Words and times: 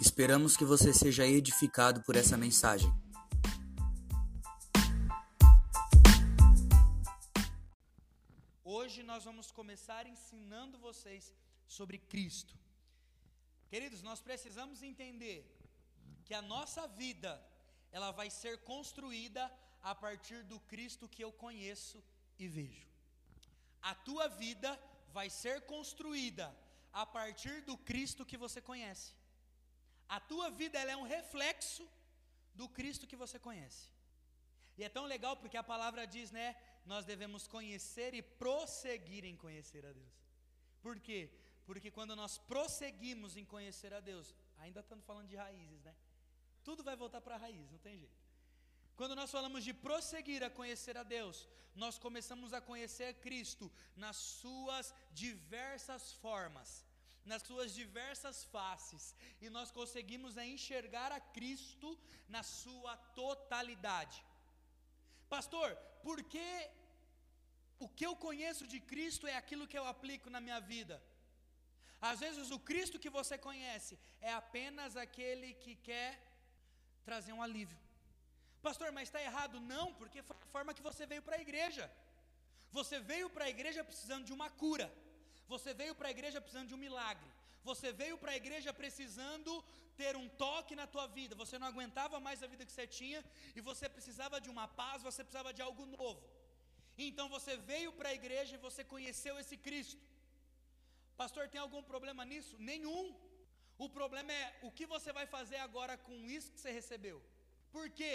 Esperamos 0.00 0.56
que 0.56 0.64
você 0.64 0.94
seja 0.94 1.26
edificado 1.26 2.00
por 2.02 2.14
essa 2.14 2.36
mensagem. 2.36 2.88
Hoje 8.62 9.02
nós 9.02 9.24
vamos 9.24 9.50
começar 9.50 10.06
ensinando 10.06 10.78
vocês 10.78 11.34
sobre 11.66 11.98
Cristo. 11.98 12.54
Queridos, 13.68 14.00
nós 14.00 14.20
precisamos 14.20 14.84
entender 14.84 15.40
que 16.24 16.32
a 16.32 16.42
nossa 16.42 16.86
vida 16.86 17.44
ela 17.90 18.12
vai 18.12 18.30
ser 18.30 18.58
construída 18.58 19.52
a 19.82 19.96
partir 19.96 20.44
do 20.44 20.60
Cristo 20.60 21.08
que 21.08 21.24
eu 21.24 21.32
conheço 21.32 22.00
e 22.38 22.46
vejo. 22.46 22.86
A 23.82 23.96
tua 23.96 24.28
vida 24.28 24.78
vai 25.12 25.28
ser 25.28 25.62
construída 25.62 26.56
a 26.92 27.04
partir 27.04 27.62
do 27.62 27.76
Cristo 27.76 28.24
que 28.24 28.36
você 28.36 28.60
conhece. 28.60 29.17
A 30.08 30.18
tua 30.18 30.50
vida 30.50 30.78
é 30.78 30.96
um 30.96 31.02
reflexo 31.02 31.86
do 32.54 32.68
Cristo 32.68 33.06
que 33.06 33.16
você 33.16 33.38
conhece. 33.38 33.90
E 34.78 34.84
é 34.84 34.88
tão 34.88 35.04
legal 35.04 35.36
porque 35.36 35.56
a 35.56 35.62
palavra 35.62 36.06
diz, 36.06 36.30
né? 36.30 36.56
Nós 36.86 37.04
devemos 37.04 37.46
conhecer 37.46 38.14
e 38.14 38.22
prosseguir 38.22 39.24
em 39.24 39.36
conhecer 39.36 39.84
a 39.84 39.92
Deus. 39.92 40.14
Por 40.80 40.98
quê? 40.98 41.30
Porque 41.66 41.90
quando 41.90 42.16
nós 42.16 42.38
prosseguimos 42.38 43.36
em 43.36 43.44
conhecer 43.44 43.92
a 43.92 44.00
Deus, 44.00 44.34
ainda 44.56 44.80
estamos 44.80 45.04
falando 45.04 45.28
de 45.28 45.36
raízes, 45.36 45.82
né? 45.82 45.94
Tudo 46.64 46.82
vai 46.82 46.96
voltar 46.96 47.20
para 47.20 47.34
a 47.34 47.38
raiz, 47.38 47.70
não 47.70 47.78
tem 47.78 47.98
jeito. 47.98 48.28
Quando 48.96 49.14
nós 49.14 49.30
falamos 49.30 49.62
de 49.62 49.74
prosseguir 49.74 50.42
a 50.42 50.50
conhecer 50.50 50.96
a 50.96 51.02
Deus, 51.02 51.46
nós 51.74 51.98
começamos 51.98 52.52
a 52.54 52.60
conhecer 52.60 53.14
Cristo 53.14 53.70
nas 53.94 54.16
suas 54.16 54.94
diversas 55.12 56.12
formas 56.14 56.87
nas 57.30 57.42
suas 57.48 57.70
diversas 57.80 58.36
faces, 58.54 59.04
e 59.42 59.48
nós 59.56 59.70
conseguimos 59.78 60.36
enxergar 60.54 61.10
a 61.18 61.20
Cristo 61.36 61.90
na 62.34 62.42
sua 62.42 62.94
totalidade. 63.22 64.18
Pastor, 65.34 65.68
por 66.06 66.18
que 66.32 66.48
o 67.86 67.88
que 67.96 68.06
eu 68.08 68.14
conheço 68.26 68.64
de 68.72 68.80
Cristo 68.92 69.26
é 69.32 69.36
aquilo 69.36 69.68
que 69.70 69.78
eu 69.80 69.86
aplico 69.94 70.28
na 70.34 70.40
minha 70.46 70.60
vida? 70.72 70.96
Às 72.10 72.20
vezes 72.24 72.50
o 72.56 72.60
Cristo 72.70 73.02
que 73.04 73.16
você 73.18 73.36
conhece 73.48 73.94
é 74.20 74.32
apenas 74.32 74.96
aquele 75.04 75.48
que 75.64 75.74
quer 75.88 76.10
trazer 77.08 77.32
um 77.32 77.42
alívio. 77.46 77.78
Pastor, 78.66 78.90
mas 78.96 79.08
está 79.08 79.20
errado? 79.28 79.56
Não, 79.72 79.86
porque 80.00 80.22
foi 80.28 80.36
a 80.36 80.52
forma 80.56 80.74
que 80.76 80.86
você 80.88 81.04
veio 81.12 81.22
para 81.26 81.36
a 81.36 81.44
igreja. 81.46 81.84
Você 82.78 82.96
veio 83.10 83.28
para 83.34 83.44
a 83.46 83.52
igreja 83.56 83.88
precisando 83.90 84.24
de 84.28 84.32
uma 84.38 84.48
cura. 84.62 84.88
Você 85.54 85.72
veio 85.80 85.94
para 85.98 86.08
a 86.08 86.14
igreja 86.16 86.40
precisando 86.44 86.68
de 86.70 86.76
um 86.78 86.84
milagre. 86.86 87.28
Você 87.70 87.88
veio 88.00 88.16
para 88.22 88.32
a 88.32 88.40
igreja 88.42 88.72
precisando 88.82 89.52
ter 90.00 90.12
um 90.22 90.28
toque 90.44 90.74
na 90.80 90.86
tua 90.94 91.06
vida. 91.18 91.34
Você 91.42 91.56
não 91.58 91.68
aguentava 91.72 92.18
mais 92.26 92.42
a 92.42 92.50
vida 92.52 92.66
que 92.68 92.74
você 92.76 92.86
tinha 92.86 93.20
e 93.56 93.60
você 93.60 93.86
precisava 93.96 94.40
de 94.44 94.50
uma 94.54 94.66
paz, 94.80 95.02
você 95.10 95.22
precisava 95.24 95.52
de 95.56 95.62
algo 95.68 95.86
novo. 95.86 96.22
Então 97.06 97.26
você 97.36 97.56
veio 97.72 97.90
para 97.98 98.10
a 98.10 98.18
igreja 98.20 98.54
e 98.54 98.64
você 98.66 98.82
conheceu 98.94 99.34
esse 99.42 99.56
Cristo. 99.66 99.98
Pastor, 101.22 101.44
tem 101.52 101.60
algum 101.60 101.82
problema 101.92 102.24
nisso? 102.32 102.56
Nenhum. 102.58 103.04
O 103.84 103.88
problema 103.98 104.32
é 104.32 104.46
o 104.66 104.70
que 104.76 104.86
você 104.94 105.12
vai 105.18 105.26
fazer 105.36 105.58
agora 105.68 105.96
com 105.96 106.16
isso 106.36 106.52
que 106.52 106.60
você 106.60 106.72
recebeu. 106.80 107.18
Por 107.76 107.86
quê? 107.98 108.14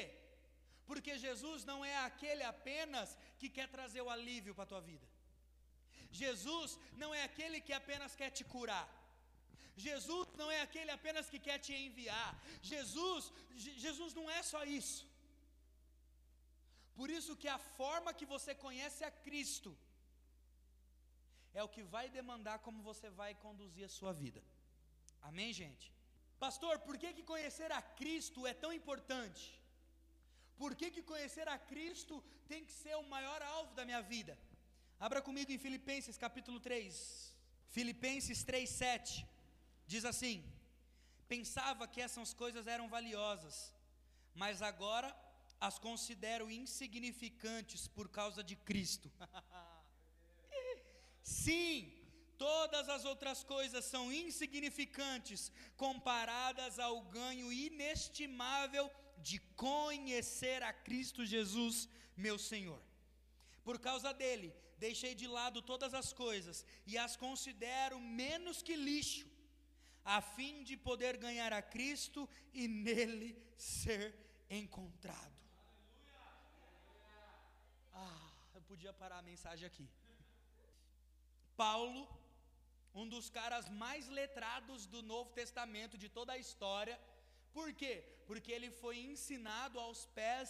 Porque 0.90 1.18
Jesus 1.26 1.64
não 1.72 1.80
é 1.86 1.98
aquele 2.10 2.44
apenas 2.44 3.18
que 3.40 3.50
quer 3.50 3.68
trazer 3.76 4.02
o 4.02 4.10
alívio 4.10 4.56
para 4.56 4.66
a 4.66 4.72
tua 4.74 4.82
vida. 4.82 5.13
Jesus 6.22 6.70
não 7.02 7.10
é 7.20 7.24
aquele 7.30 7.60
que 7.68 7.74
apenas 7.82 8.16
quer 8.20 8.32
te 8.38 8.44
curar. 8.54 8.88
Jesus 9.86 10.28
não 10.42 10.50
é 10.56 10.60
aquele 10.62 10.92
apenas 10.98 11.30
que 11.32 11.40
quer 11.48 11.58
te 11.66 11.74
enviar. 11.86 12.32
Jesus, 12.74 13.32
Jesus 13.86 14.14
não 14.20 14.28
é 14.38 14.42
só 14.52 14.62
isso. 14.80 15.02
Por 17.00 17.10
isso 17.18 17.40
que 17.42 17.48
a 17.48 17.58
forma 17.80 18.14
que 18.20 18.28
você 18.34 18.54
conhece 18.66 19.02
a 19.04 19.12
Cristo 19.26 19.72
é 21.54 21.64
o 21.64 21.72
que 21.76 21.84
vai 21.96 22.06
demandar 22.20 22.60
como 22.60 22.88
você 22.90 23.10
vai 23.22 23.32
conduzir 23.46 23.86
a 23.86 23.96
sua 23.98 24.14
vida. 24.24 24.42
Amém, 25.30 25.52
gente? 25.62 25.92
Pastor, 26.46 26.80
por 26.86 26.96
que, 27.02 27.10
que 27.18 27.24
conhecer 27.34 27.72
a 27.72 27.82
Cristo 27.82 28.46
é 28.46 28.54
tão 28.54 28.72
importante? 28.80 29.44
Por 30.62 30.76
que, 30.76 30.92
que 30.96 31.02
conhecer 31.02 31.48
a 31.48 31.58
Cristo 31.58 32.24
tem 32.48 32.64
que 32.66 32.74
ser 32.84 32.96
o 32.98 33.10
maior 33.16 33.42
alvo 33.42 33.74
da 33.74 33.86
minha 33.90 34.02
vida? 34.02 34.38
Abra 35.06 35.22
comigo 35.22 35.52
em 35.52 35.58
Filipenses 35.58 36.18
capítulo 36.18 36.62
3. 36.62 37.36
Filipenses 37.78 38.42
3, 38.42 38.70
7. 38.70 39.28
Diz 39.86 40.06
assim: 40.06 40.42
Pensava 41.28 41.86
que 41.90 42.00
essas 42.00 42.34
coisas 42.34 42.68
eram 42.68 42.88
valiosas, 42.88 43.74
mas 44.34 44.62
agora 44.62 45.14
as 45.60 45.78
considero 45.78 46.50
insignificantes 46.50 47.86
por 47.86 48.08
causa 48.08 48.42
de 48.42 48.56
Cristo. 48.56 49.12
Sim, 51.22 51.92
todas 52.38 52.88
as 52.88 53.04
outras 53.04 53.44
coisas 53.44 53.84
são 53.84 54.10
insignificantes 54.10 55.52
comparadas 55.76 56.80
ao 56.80 57.02
ganho 57.20 57.52
inestimável 57.52 58.90
de 59.18 59.38
conhecer 59.68 60.64
a 60.64 60.72
Cristo 60.72 61.26
Jesus, 61.26 61.90
meu 62.16 62.40
Senhor. 62.40 62.82
Por 63.66 63.80
causa 63.80 64.14
dele, 64.14 64.64
deixei 64.86 65.14
de 65.22 65.28
lado 65.38 65.60
todas 65.72 65.94
as 66.02 66.10
coisas 66.24 66.58
e 66.92 66.94
as 67.06 67.14
considero 67.26 67.98
menos 68.24 68.58
que 68.68 68.76
lixo, 68.90 69.28
a 70.16 70.20
fim 70.36 70.56
de 70.70 70.76
poder 70.88 71.14
ganhar 71.26 71.52
a 71.60 71.62
Cristo 71.76 72.22
e 72.62 72.64
nele 72.86 73.30
ser 73.76 74.08
encontrado. 74.62 75.38
Ah, 78.06 78.30
eu 78.56 78.62
podia 78.72 78.94
parar 79.02 79.20
a 79.20 79.30
mensagem 79.32 79.66
aqui. 79.72 79.88
Paulo, 81.64 82.02
um 83.02 83.08
dos 83.14 83.28
caras 83.38 83.66
mais 83.84 84.08
letrados 84.20 84.82
do 84.94 85.02
Novo 85.14 85.30
Testamento 85.42 85.98
de 86.04 86.10
toda 86.18 86.34
a 86.34 86.42
história, 86.46 86.96
por 87.58 87.70
quê? 87.82 87.94
Porque 88.28 88.52
ele 88.58 88.72
foi 88.82 88.98
ensinado 89.12 89.80
aos 89.86 90.02
pés 90.20 90.50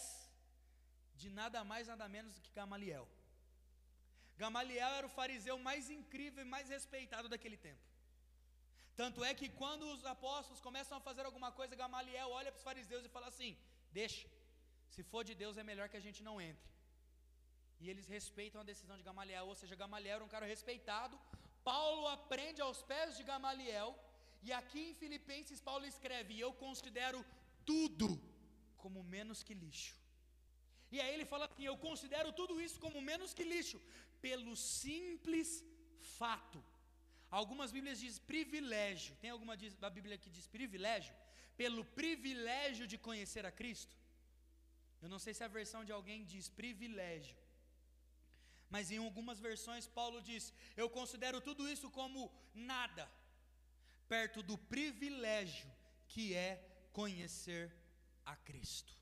de 1.22 1.30
nada 1.42 1.60
mais, 1.72 1.88
nada 1.94 2.08
menos 2.16 2.34
do 2.36 2.42
que 2.46 2.58
Gamaliel. 2.62 3.08
Gamaliel 4.38 4.94
era 5.00 5.08
o 5.08 5.16
fariseu 5.18 5.58
mais 5.58 5.90
incrível 5.90 6.44
e 6.44 6.52
mais 6.56 6.70
respeitado 6.70 7.30
daquele 7.30 7.58
tempo. 7.58 7.84
Tanto 8.96 9.24
é 9.24 9.34
que 9.34 9.50
quando 9.50 9.84
os 9.94 10.06
apóstolos 10.06 10.62
começam 10.68 10.98
a 10.98 11.02
fazer 11.08 11.26
alguma 11.26 11.52
coisa, 11.52 11.76
Gamaliel 11.76 12.30
olha 12.30 12.52
para 12.52 12.60
os 12.60 12.68
fariseus 12.70 13.06
e 13.06 13.10
fala 13.10 13.28
assim: 13.28 13.58
Deixa, 13.92 14.28
se 14.90 15.04
for 15.12 15.24
de 15.24 15.36
Deus 15.44 15.58
é 15.58 15.64
melhor 15.64 15.88
que 15.90 15.98
a 15.98 16.06
gente 16.08 16.22
não 16.28 16.36
entre. 16.50 16.70
E 17.80 17.90
eles 17.90 18.08
respeitam 18.08 18.62
a 18.62 18.70
decisão 18.72 18.98
de 18.98 19.04
Gamaliel, 19.04 19.48
ou 19.52 19.56
seja, 19.56 19.76
Gamaliel 19.76 20.16
era 20.18 20.26
um 20.28 20.34
cara 20.36 20.46
respeitado. 20.46 21.20
Paulo 21.64 22.08
aprende 22.08 22.62
aos 22.62 22.82
pés 22.92 23.18
de 23.18 23.24
Gamaliel, 23.24 23.90
e 24.42 24.52
aqui 24.52 24.82
em 24.90 24.94
Filipenses, 24.94 25.60
Paulo 25.60 25.86
escreve: 25.86 26.40
Eu 26.40 26.54
considero 26.54 27.26
tudo 27.66 28.10
como 28.78 29.04
menos 29.04 29.42
que 29.42 29.54
lixo. 29.54 30.03
E 30.96 31.00
aí 31.02 31.14
ele 31.16 31.28
fala 31.34 31.46
assim: 31.48 31.66
Eu 31.72 31.78
considero 31.88 32.32
tudo 32.40 32.62
isso 32.66 32.80
como 32.86 33.08
menos 33.12 33.34
que 33.38 33.46
lixo, 33.54 33.80
pelo 34.28 34.56
simples 34.56 35.50
fato 36.18 36.60
Algumas 37.40 37.72
Bíblias 37.76 38.00
diz 38.00 38.16
privilégio. 38.32 39.16
Tem 39.22 39.32
alguma 39.32 39.56
da 39.84 39.90
Bíblia 39.90 40.20
que 40.24 40.30
diz 40.36 40.46
privilégio? 40.56 41.16
Pelo 41.62 41.84
privilégio 41.84 42.86
de 42.92 42.98
conhecer 43.08 43.44
a 43.44 43.52
Cristo. 43.60 43.96
Eu 45.02 45.10
não 45.14 45.18
sei 45.24 45.34
se 45.34 45.44
a 45.44 45.48
versão 45.48 45.82
de 45.84 45.92
alguém 45.92 46.20
diz 46.24 46.48
privilégio. 46.48 47.36
Mas 48.70 48.92
em 48.92 49.00
algumas 49.06 49.40
versões 49.40 49.88
Paulo 49.88 50.22
diz: 50.22 50.54
Eu 50.78 50.88
considero 51.00 51.42
tudo 51.42 51.68
isso 51.74 51.90
como 51.90 52.32
nada, 52.54 53.06
perto 54.08 54.44
do 54.44 54.58
privilégio 54.76 55.72
que 56.08 56.36
é 56.36 56.52
conhecer 57.00 57.66
a 58.24 58.36
Cristo. 58.36 58.94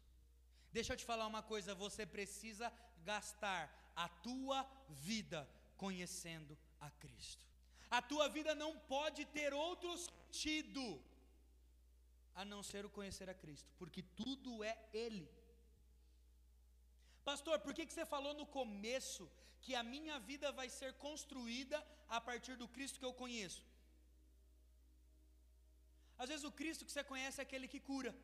Deixa 0.78 0.94
eu 0.94 0.98
te 0.98 1.06
falar 1.12 1.28
uma 1.28 1.44
coisa: 1.44 1.76
você 1.86 2.06
precisa 2.06 2.72
gastar 3.12 3.64
a 3.96 4.08
tua 4.28 4.60
vida 4.90 5.48
conhecendo 5.84 6.58
a 6.80 6.90
Cristo. 7.04 7.46
A 7.90 8.02
tua 8.02 8.28
vida 8.30 8.54
não 8.56 8.72
pode 8.96 9.26
ter 9.38 9.54
outro 9.54 9.92
sentido 9.98 10.84
a 12.34 12.46
não 12.46 12.62
ser 12.64 12.86
o 12.86 12.90
conhecer 12.98 13.30
a 13.30 13.34
Cristo, 13.34 13.70
porque 13.80 14.02
tudo 14.22 14.64
é 14.64 14.76
Ele. 14.94 15.30
Pastor, 17.30 17.60
por 17.60 17.74
que, 17.74 17.86
que 17.86 17.94
você 17.94 18.06
falou 18.06 18.34
no 18.34 18.46
começo 18.46 19.30
que 19.62 19.76
a 19.76 19.84
minha 19.84 20.18
vida 20.20 20.52
vai 20.60 20.70
ser 20.70 20.94
construída 21.06 21.78
a 22.08 22.20
partir 22.30 22.56
do 22.62 22.68
Cristo 22.68 23.00
que 23.00 23.06
eu 23.06 23.14
conheço? 23.14 23.64
Às 26.18 26.30
vezes 26.30 26.46
o 26.46 26.52
Cristo 26.52 26.86
que 26.86 26.92
você 26.92 27.04
conhece 27.04 27.40
é 27.40 27.44
aquele 27.44 27.68
que 27.68 27.80
cura. 27.92 28.16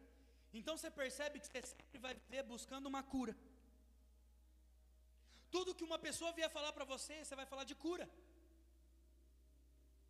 Então 0.53 0.77
você 0.77 0.89
percebe 0.89 1.39
que 1.39 1.47
você 1.47 1.61
sempre 1.61 1.99
vai 1.99 2.13
viver 2.13 2.43
buscando 2.43 2.87
uma 2.87 3.03
cura. 3.03 3.35
Tudo 5.51 5.75
que 5.75 5.83
uma 5.83 5.99
pessoa 5.99 6.31
vier 6.31 6.49
falar 6.49 6.73
para 6.73 6.85
você, 6.85 7.23
você 7.23 7.35
vai 7.35 7.45
falar 7.45 7.63
de 7.63 7.75
cura. 7.75 8.09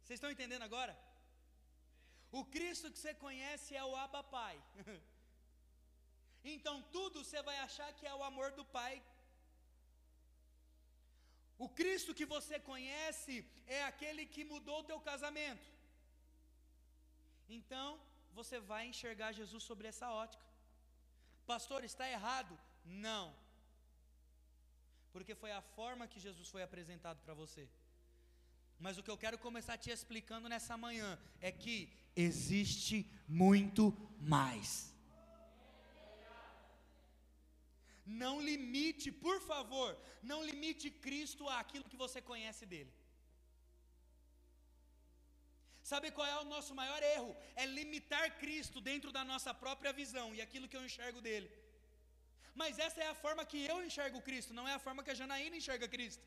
Vocês 0.01 0.17
estão 0.17 0.31
entendendo 0.31 0.63
agora? 0.63 0.97
O 2.31 2.43
Cristo 2.45 2.91
que 2.91 2.99
você 2.99 3.13
conhece 3.13 3.75
é 3.75 3.83
o 3.83 3.95
Abba 3.95 4.23
Pai. 4.23 4.55
então 6.55 6.81
tudo 6.95 7.23
você 7.23 7.41
vai 7.41 7.57
achar 7.59 7.91
que 7.93 8.05
é 8.07 8.13
o 8.13 8.23
amor 8.23 8.51
do 8.51 8.65
Pai. 8.65 8.95
O 11.57 11.67
Cristo 11.67 12.13
que 12.13 12.25
você 12.25 12.59
conhece 12.59 13.45
é 13.65 13.83
aquele 13.83 14.25
que 14.25 14.43
mudou 14.43 14.79
o 14.79 14.83
teu 14.83 14.99
casamento. 14.99 15.67
Então, 17.49 17.99
você 18.39 18.57
vai 18.71 18.83
enxergar 18.91 19.37
Jesus 19.39 19.63
sobre 19.69 19.87
essa 19.91 20.07
ótica. 20.23 20.45
Pastor, 21.51 21.79
está 21.83 22.05
errado? 22.17 22.53
Não. 23.07 23.25
Porque 25.13 25.33
foi 25.41 25.51
a 25.51 25.61
forma 25.77 26.09
que 26.11 26.23
Jesus 26.25 26.47
foi 26.53 26.63
apresentado 26.63 27.19
para 27.25 27.37
você. 27.43 27.63
Mas 28.85 28.97
o 28.97 29.03
que 29.03 29.11
eu 29.13 29.21
quero 29.23 29.37
começar 29.45 29.75
te 29.83 29.89
explicando 29.89 30.49
nessa 30.53 30.75
manhã 30.85 31.09
é 31.49 31.51
que 31.63 31.77
existe 32.27 32.97
muito 33.43 33.83
mais. 34.35 34.69
Não 38.23 38.35
limite, 38.49 39.07
por 39.25 39.37
favor, 39.51 39.89
não 40.31 40.39
limite 40.49 40.89
Cristo 41.05 41.49
àquilo 41.61 41.89
que 41.91 42.01
você 42.05 42.21
conhece 42.31 42.65
dele. 42.73 42.91
Sabe 45.89 46.07
qual 46.15 46.27
é 46.33 46.37
o 46.39 46.49
nosso 46.53 46.73
maior 46.79 47.01
erro? 47.15 47.31
É 47.61 47.65
limitar 47.79 48.25
Cristo 48.41 48.79
dentro 48.89 49.09
da 49.17 49.23
nossa 49.29 49.51
própria 49.63 49.93
visão 49.99 50.27
e 50.35 50.41
aquilo 50.45 50.67
que 50.69 50.77
eu 50.79 50.85
enxergo 50.87 51.19
dele. 51.27 51.49
Mas 52.61 52.79
essa 52.85 52.99
é 53.05 53.07
a 53.11 53.19
forma 53.23 53.45
que 53.51 53.59
eu 53.71 53.77
enxergo 53.85 54.25
Cristo, 54.27 54.57
não 54.57 54.65
é 54.71 54.73
a 54.73 54.83
forma 54.85 55.03
que 55.05 55.13
a 55.13 55.19
Janaína 55.19 55.55
enxerga 55.61 55.87
Cristo. 55.95 56.25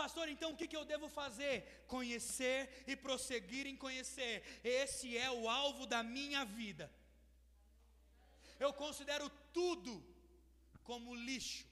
Pastor, 0.00 0.26
então 0.34 0.50
o 0.50 0.58
que, 0.58 0.68
que 0.70 0.78
eu 0.80 0.84
devo 0.92 1.08
fazer? 1.20 1.56
Conhecer 1.94 2.60
e 2.90 2.94
prosseguir 3.06 3.64
em 3.72 3.80
conhecer. 3.86 4.34
Esse 4.82 5.08
é 5.26 5.30
o 5.40 5.48
alvo 5.48 5.86
da 5.94 6.02
minha 6.02 6.44
vida. 6.60 6.86
Eu 8.66 8.72
considero 8.84 9.28
tudo 9.58 9.92
como 10.90 11.20
lixo. 11.30 11.66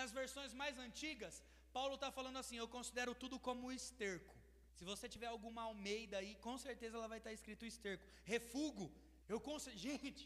Nas 0.00 0.12
versões 0.20 0.52
mais 0.62 0.76
antigas, 0.86 1.42
Paulo 1.72 1.94
está 1.94 2.10
falando 2.18 2.40
assim: 2.42 2.58
eu 2.58 2.68
considero 2.78 3.14
tudo 3.14 3.38
como 3.48 3.72
esterco. 3.82 4.35
Se 4.76 4.84
você 4.90 5.08
tiver 5.14 5.30
alguma 5.34 5.62
Almeida 5.62 6.18
aí, 6.18 6.32
com 6.46 6.56
certeza 6.66 6.96
ela 6.96 7.08
vai 7.12 7.18
estar 7.18 7.32
escrito 7.32 7.64
esterco. 7.64 8.04
Refugo. 8.34 8.86
Eu 9.32 9.38
considero. 9.48 9.78
Gente, 9.86 10.24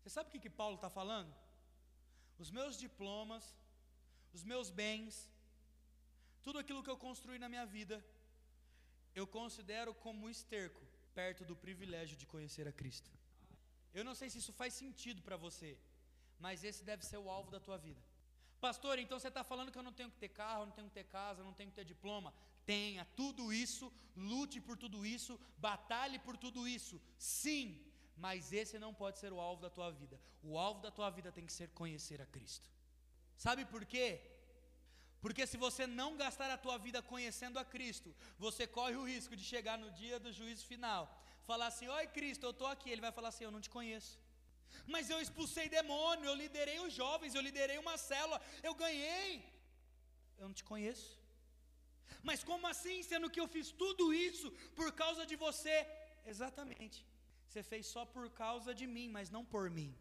você 0.00 0.10
sabe 0.16 0.28
o 0.28 0.32
que, 0.32 0.44
que 0.44 0.58
Paulo 0.60 0.76
está 0.76 0.90
falando? 1.00 1.32
Os 2.42 2.50
meus 2.58 2.76
diplomas, 2.84 3.44
os 4.32 4.42
meus 4.52 4.70
bens, 4.82 5.14
tudo 6.42 6.58
aquilo 6.58 6.82
que 6.84 6.92
eu 6.94 6.96
construí 7.06 7.38
na 7.38 7.48
minha 7.54 7.66
vida, 7.66 7.96
eu 9.14 9.26
considero 9.26 9.92
como 10.06 10.30
esterco 10.30 10.82
perto 11.14 11.44
do 11.44 11.56
privilégio 11.56 12.16
de 12.16 12.26
conhecer 12.34 12.66
a 12.68 12.72
Cristo. 12.80 13.10
Eu 13.92 14.04
não 14.04 14.14
sei 14.14 14.30
se 14.30 14.38
isso 14.38 14.52
faz 14.52 14.72
sentido 14.72 15.20
para 15.20 15.36
você, 15.36 15.76
mas 16.38 16.62
esse 16.62 16.82
deve 16.84 17.04
ser 17.04 17.18
o 17.18 17.28
alvo 17.28 17.50
da 17.50 17.60
tua 17.60 17.76
vida. 17.76 18.00
Pastor, 18.60 18.98
então 18.98 19.18
você 19.18 19.28
está 19.28 19.42
falando 19.42 19.72
que 19.72 19.78
eu 19.78 19.82
não 19.82 19.92
tenho 19.92 20.10
que 20.10 20.18
ter 20.18 20.28
carro, 20.28 20.66
não 20.66 20.72
tenho 20.72 20.88
que 20.88 20.94
ter 20.94 21.04
casa, 21.04 21.42
não 21.42 21.52
tenho 21.52 21.70
que 21.70 21.76
ter 21.76 21.84
diploma. 21.84 22.32
Tenha 22.72 23.04
tudo 23.20 23.52
isso, 23.64 23.86
lute 24.32 24.58
por 24.66 24.76
tudo 24.82 24.98
isso, 25.16 25.32
batalhe 25.66 26.18
por 26.26 26.36
tudo 26.44 26.60
isso. 26.76 26.96
Sim, 27.18 27.66
mas 28.24 28.52
esse 28.60 28.78
não 28.84 28.92
pode 29.02 29.18
ser 29.22 29.32
o 29.32 29.40
alvo 29.46 29.62
da 29.62 29.70
tua 29.76 29.90
vida. 29.90 30.16
O 30.50 30.58
alvo 30.66 30.80
da 30.86 30.90
tua 30.98 31.10
vida 31.10 31.32
tem 31.36 31.46
que 31.46 31.52
ser 31.52 31.68
conhecer 31.80 32.20
a 32.22 32.26
Cristo. 32.26 32.68
Sabe 33.44 33.64
por 33.64 33.84
quê? 33.92 34.08
Porque 35.22 35.46
se 35.46 35.56
você 35.66 35.84
não 35.86 36.16
gastar 36.16 36.50
a 36.50 36.62
tua 36.64 36.76
vida 36.78 37.02
conhecendo 37.02 37.58
a 37.58 37.64
Cristo, 37.64 38.14
você 38.38 38.66
corre 38.66 38.96
o 38.96 39.06
risco 39.12 39.34
de 39.36 39.44
chegar 39.52 39.76
no 39.84 39.90
dia 39.90 40.18
do 40.24 40.32
juízo 40.32 40.64
final, 40.72 41.02
falar 41.50 41.68
assim: 41.68 41.88
"Oi, 41.88 42.06
Cristo, 42.18 42.44
eu 42.46 42.52
estou 42.56 42.68
aqui". 42.74 42.88
Ele 42.90 43.06
vai 43.06 43.12
falar 43.18 43.30
assim: 43.30 43.44
"Eu 43.44 43.54
não 43.56 43.60
te 43.66 43.70
conheço". 43.78 44.14
Mas 44.86 45.10
eu 45.10 45.20
expulsei 45.20 45.68
demônio, 45.68 46.26
eu 46.26 46.34
liderei 46.42 46.78
os 46.86 46.92
jovens, 47.02 47.34
eu 47.34 47.42
liderei 47.48 47.78
uma 47.78 47.96
célula, 48.10 48.40
eu 48.62 48.74
ganhei. 48.74 49.28
Eu 50.38 50.46
não 50.48 50.54
te 50.54 50.64
conheço. 50.72 51.19
Mas 52.22 52.44
como 52.44 52.66
assim, 52.66 53.02
sendo 53.02 53.30
que 53.30 53.40
eu 53.40 53.48
fiz 53.48 53.70
tudo 53.70 54.12
isso 54.12 54.50
por 54.74 54.92
causa 54.92 55.24
de 55.30 55.36
você? 55.36 55.76
Exatamente. 56.26 56.98
Você 57.48 57.62
fez 57.62 57.86
só 57.86 58.04
por 58.04 58.30
causa 58.30 58.72
de 58.80 58.86
mim, 58.86 59.08
mas 59.08 59.30
não 59.30 59.44
por 59.44 59.68
mim. 59.70 59.94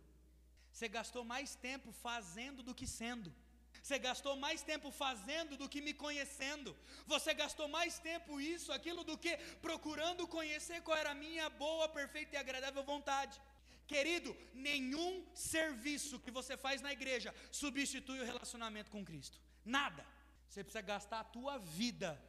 Você 0.71 0.87
gastou 0.87 1.23
mais 1.23 1.55
tempo 1.55 1.91
fazendo 1.91 2.61
do 2.61 2.75
que 2.79 2.87
sendo. 2.87 3.33
Você 3.81 3.97
gastou 3.97 4.35
mais 4.35 4.61
tempo 4.61 4.91
fazendo 4.91 5.57
do 5.57 5.67
que 5.67 5.81
me 5.81 5.93
conhecendo. 5.93 6.75
Você 7.07 7.33
gastou 7.33 7.67
mais 7.67 7.97
tempo 7.99 8.39
isso, 8.39 8.71
aquilo, 8.71 9.03
do 9.03 9.17
que 9.17 9.35
procurando 9.67 10.27
conhecer 10.27 10.81
qual 10.81 10.97
era 10.97 11.11
a 11.11 11.21
minha 11.25 11.49
boa, 11.49 11.87
perfeita 11.87 12.35
e 12.35 12.39
agradável 12.39 12.83
vontade. 12.83 13.39
Querido, 13.87 14.35
nenhum 14.53 15.25
serviço 15.33 16.19
que 16.19 16.29
você 16.29 16.55
faz 16.55 16.81
na 16.81 16.91
igreja 16.93 17.33
substitui 17.51 18.19
o 18.19 18.25
relacionamento 18.25 18.91
com 18.91 19.03
Cristo. 19.03 19.39
Nada. 19.65 20.05
Você 20.49 20.63
precisa 20.63 20.81
gastar 20.81 21.19
a 21.19 21.23
tua 21.23 21.57
vida 21.59 22.19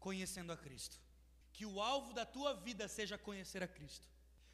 conhecendo 0.00 0.52
a 0.52 0.56
Cristo. 0.56 0.98
Que 1.52 1.66
o 1.66 1.80
alvo 1.80 2.12
da 2.12 2.24
tua 2.24 2.54
vida 2.54 2.88
seja 2.88 3.18
conhecer 3.18 3.62
a 3.62 3.68
Cristo. 3.68 4.08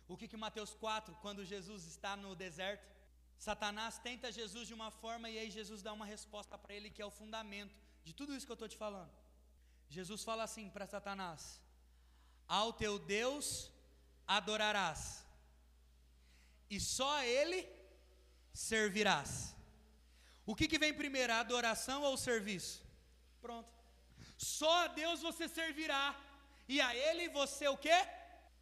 O 0.08 0.16
que 0.16 0.28
que 0.28 0.36
Mateus 0.36 0.74
4, 0.74 1.14
quando 1.22 1.44
Jesus 1.44 1.84
está 1.86 2.16
no 2.16 2.34
deserto, 2.34 2.86
Satanás 3.38 3.98
tenta 3.98 4.32
Jesus 4.32 4.66
de 4.68 4.74
uma 4.74 4.90
forma 4.90 5.30
e 5.30 5.38
aí 5.38 5.50
Jesus 5.50 5.82
dá 5.82 5.92
uma 5.92 6.06
resposta 6.06 6.58
para 6.58 6.74
ele 6.74 6.90
que 6.90 7.02
é 7.02 7.06
o 7.06 7.10
fundamento 7.10 7.74
de 8.04 8.12
tudo 8.12 8.34
isso 8.34 8.46
que 8.46 8.52
eu 8.52 8.54
estou 8.60 8.68
te 8.68 8.76
falando. 8.76 9.12
Jesus 9.88 10.22
fala 10.22 10.42
assim 10.42 10.68
para 10.68 10.86
Satanás: 10.86 11.60
Ao 12.46 12.72
teu 12.72 12.98
Deus 12.98 13.70
adorarás, 14.26 15.24
e 16.68 16.80
só 16.80 17.18
a 17.18 17.26
Ele 17.26 17.68
servirás. 18.52 19.54
O 20.46 20.54
que, 20.54 20.68
que 20.68 20.78
vem 20.78 20.92
primeiro, 20.92 21.32
a 21.32 21.40
adoração 21.40 22.02
ou 22.02 22.14
o 22.14 22.18
serviço? 22.18 22.82
Pronto. 23.40 23.72
Só 24.36 24.84
a 24.84 24.88
Deus 24.88 25.20
você 25.22 25.48
servirá, 25.48 26.18
e 26.68 26.80
a 26.80 26.94
Ele 26.94 27.28
você 27.28 27.66
o 27.68 27.76
quê? 27.76 27.98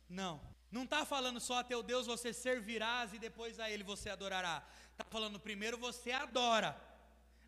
Não. 0.08 0.40
Não 0.70 0.84
está 0.84 1.04
falando 1.04 1.40
só 1.40 1.58
a 1.58 1.64
teu 1.64 1.82
Deus 1.82 2.06
você 2.06 2.32
servirás 2.32 3.12
e 3.12 3.18
depois 3.18 3.60
a 3.60 3.70
Ele 3.70 3.84
você 3.84 4.08
adorará. 4.10 4.66
Está 4.92 5.04
falando 5.04 5.38
primeiro 5.38 5.76
você 5.76 6.12
adora, 6.12 6.80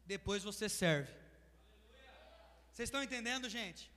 depois 0.04 0.42
você 0.42 0.68
serve. 0.68 1.12
Vocês 2.70 2.88
estão 2.88 3.02
entendendo, 3.02 3.48
gente? 3.48 3.90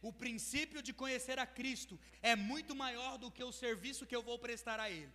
O 0.00 0.12
princípio 0.12 0.82
de 0.82 0.92
conhecer 0.92 1.38
a 1.38 1.46
Cristo 1.46 2.00
é 2.20 2.34
muito 2.34 2.74
maior 2.74 3.16
do 3.18 3.30
que 3.30 3.44
o 3.44 3.52
serviço 3.52 4.06
que 4.06 4.16
eu 4.16 4.22
vou 4.22 4.38
prestar 4.38 4.80
a 4.80 4.90
Ele. 4.90 5.12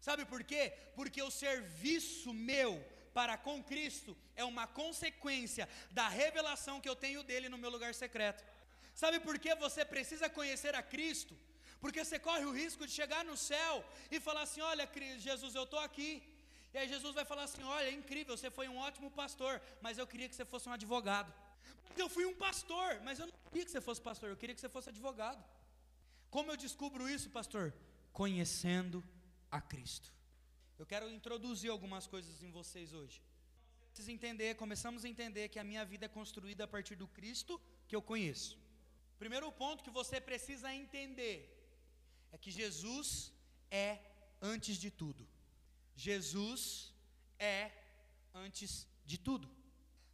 Sabe 0.00 0.24
por 0.24 0.44
quê? 0.44 0.72
Porque 0.94 1.20
o 1.22 1.30
serviço 1.30 2.32
meu 2.32 2.72
para 3.16 3.34
com 3.46 3.56
Cristo 3.70 4.10
é 4.42 4.44
uma 4.52 4.66
consequência 4.80 5.64
da 5.98 6.06
revelação 6.22 6.80
que 6.82 6.90
eu 6.90 6.96
tenho 7.04 7.22
dele 7.28 7.48
no 7.52 7.60
meu 7.62 7.70
lugar 7.74 7.92
secreto. 8.02 8.44
Sabe 9.02 9.18
por 9.26 9.36
que 9.44 9.54
você 9.66 9.82
precisa 9.92 10.28
conhecer 10.38 10.74
a 10.80 10.82
Cristo? 10.94 11.34
Porque 11.82 12.02
você 12.04 12.18
corre 12.26 12.44
o 12.44 12.54
risco 12.62 12.86
de 12.86 12.92
chegar 13.00 13.22
no 13.30 13.36
céu 13.50 13.74
e 14.10 14.18
falar 14.26 14.42
assim: 14.46 14.62
Olha, 14.72 14.86
Jesus, 15.26 15.54
eu 15.54 15.64
estou 15.64 15.82
aqui. 15.88 16.10
E 16.74 16.78
aí 16.78 16.88
Jesus 16.94 17.14
vai 17.18 17.24
falar 17.24 17.44
assim: 17.44 17.62
Olha, 17.76 17.88
é 17.92 17.94
incrível, 18.00 18.36
você 18.36 18.50
foi 18.58 18.68
um 18.68 18.78
ótimo 18.88 19.10
pastor, 19.10 19.54
mas 19.80 19.96
eu 19.96 20.06
queria 20.06 20.28
que 20.28 20.36
você 20.36 20.46
fosse 20.52 20.68
um 20.68 20.74
advogado. 20.78 21.32
Eu 22.02 22.08
fui 22.16 22.26
um 22.26 22.36
pastor, 22.46 23.00
mas 23.06 23.18
eu 23.18 23.26
não 23.28 23.38
queria 23.48 23.64
que 23.64 23.70
você 23.70 23.80
fosse 23.88 24.02
pastor, 24.10 24.28
eu 24.30 24.36
queria 24.42 24.54
que 24.54 24.60
você 24.60 24.72
fosse 24.76 24.90
advogado. 24.90 25.42
Como 26.36 26.50
eu 26.52 26.56
descubro 26.66 27.08
isso, 27.16 27.30
pastor? 27.30 27.72
Conhecendo 28.12 29.02
a 29.50 29.60
Cristo. 29.72 30.15
Eu 30.78 30.86
quero 30.86 31.10
introduzir 31.10 31.70
algumas 31.70 32.06
coisas 32.06 32.42
em 32.42 32.50
vocês 32.50 32.92
hoje. 32.92 33.22
Vocês 33.92 34.08
entender, 34.08 34.56
começamos 34.56 35.04
a 35.04 35.08
entender 35.08 35.48
que 35.48 35.58
a 35.58 35.64
minha 35.64 35.84
vida 35.84 36.04
é 36.04 36.08
construída 36.08 36.64
a 36.64 36.68
partir 36.68 36.96
do 36.96 37.08
Cristo 37.08 37.60
que 37.88 37.96
eu 37.96 38.02
conheço. 38.02 38.58
Primeiro 39.18 39.50
ponto 39.50 39.82
que 39.82 39.90
você 39.90 40.20
precisa 40.20 40.74
entender 40.74 41.38
é 42.30 42.36
que 42.36 42.50
Jesus 42.50 43.32
é 43.70 43.98
antes 44.40 44.76
de 44.76 44.90
tudo. 44.90 45.26
Jesus 45.94 46.92
é 47.38 47.72
antes 48.34 48.86
de 49.04 49.16
tudo. 49.16 49.48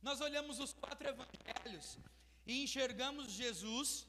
Nós 0.00 0.20
olhamos 0.20 0.60
os 0.60 0.72
quatro 0.72 1.08
evangelhos 1.08 1.98
e 2.46 2.62
enxergamos 2.62 3.32
Jesus 3.32 4.06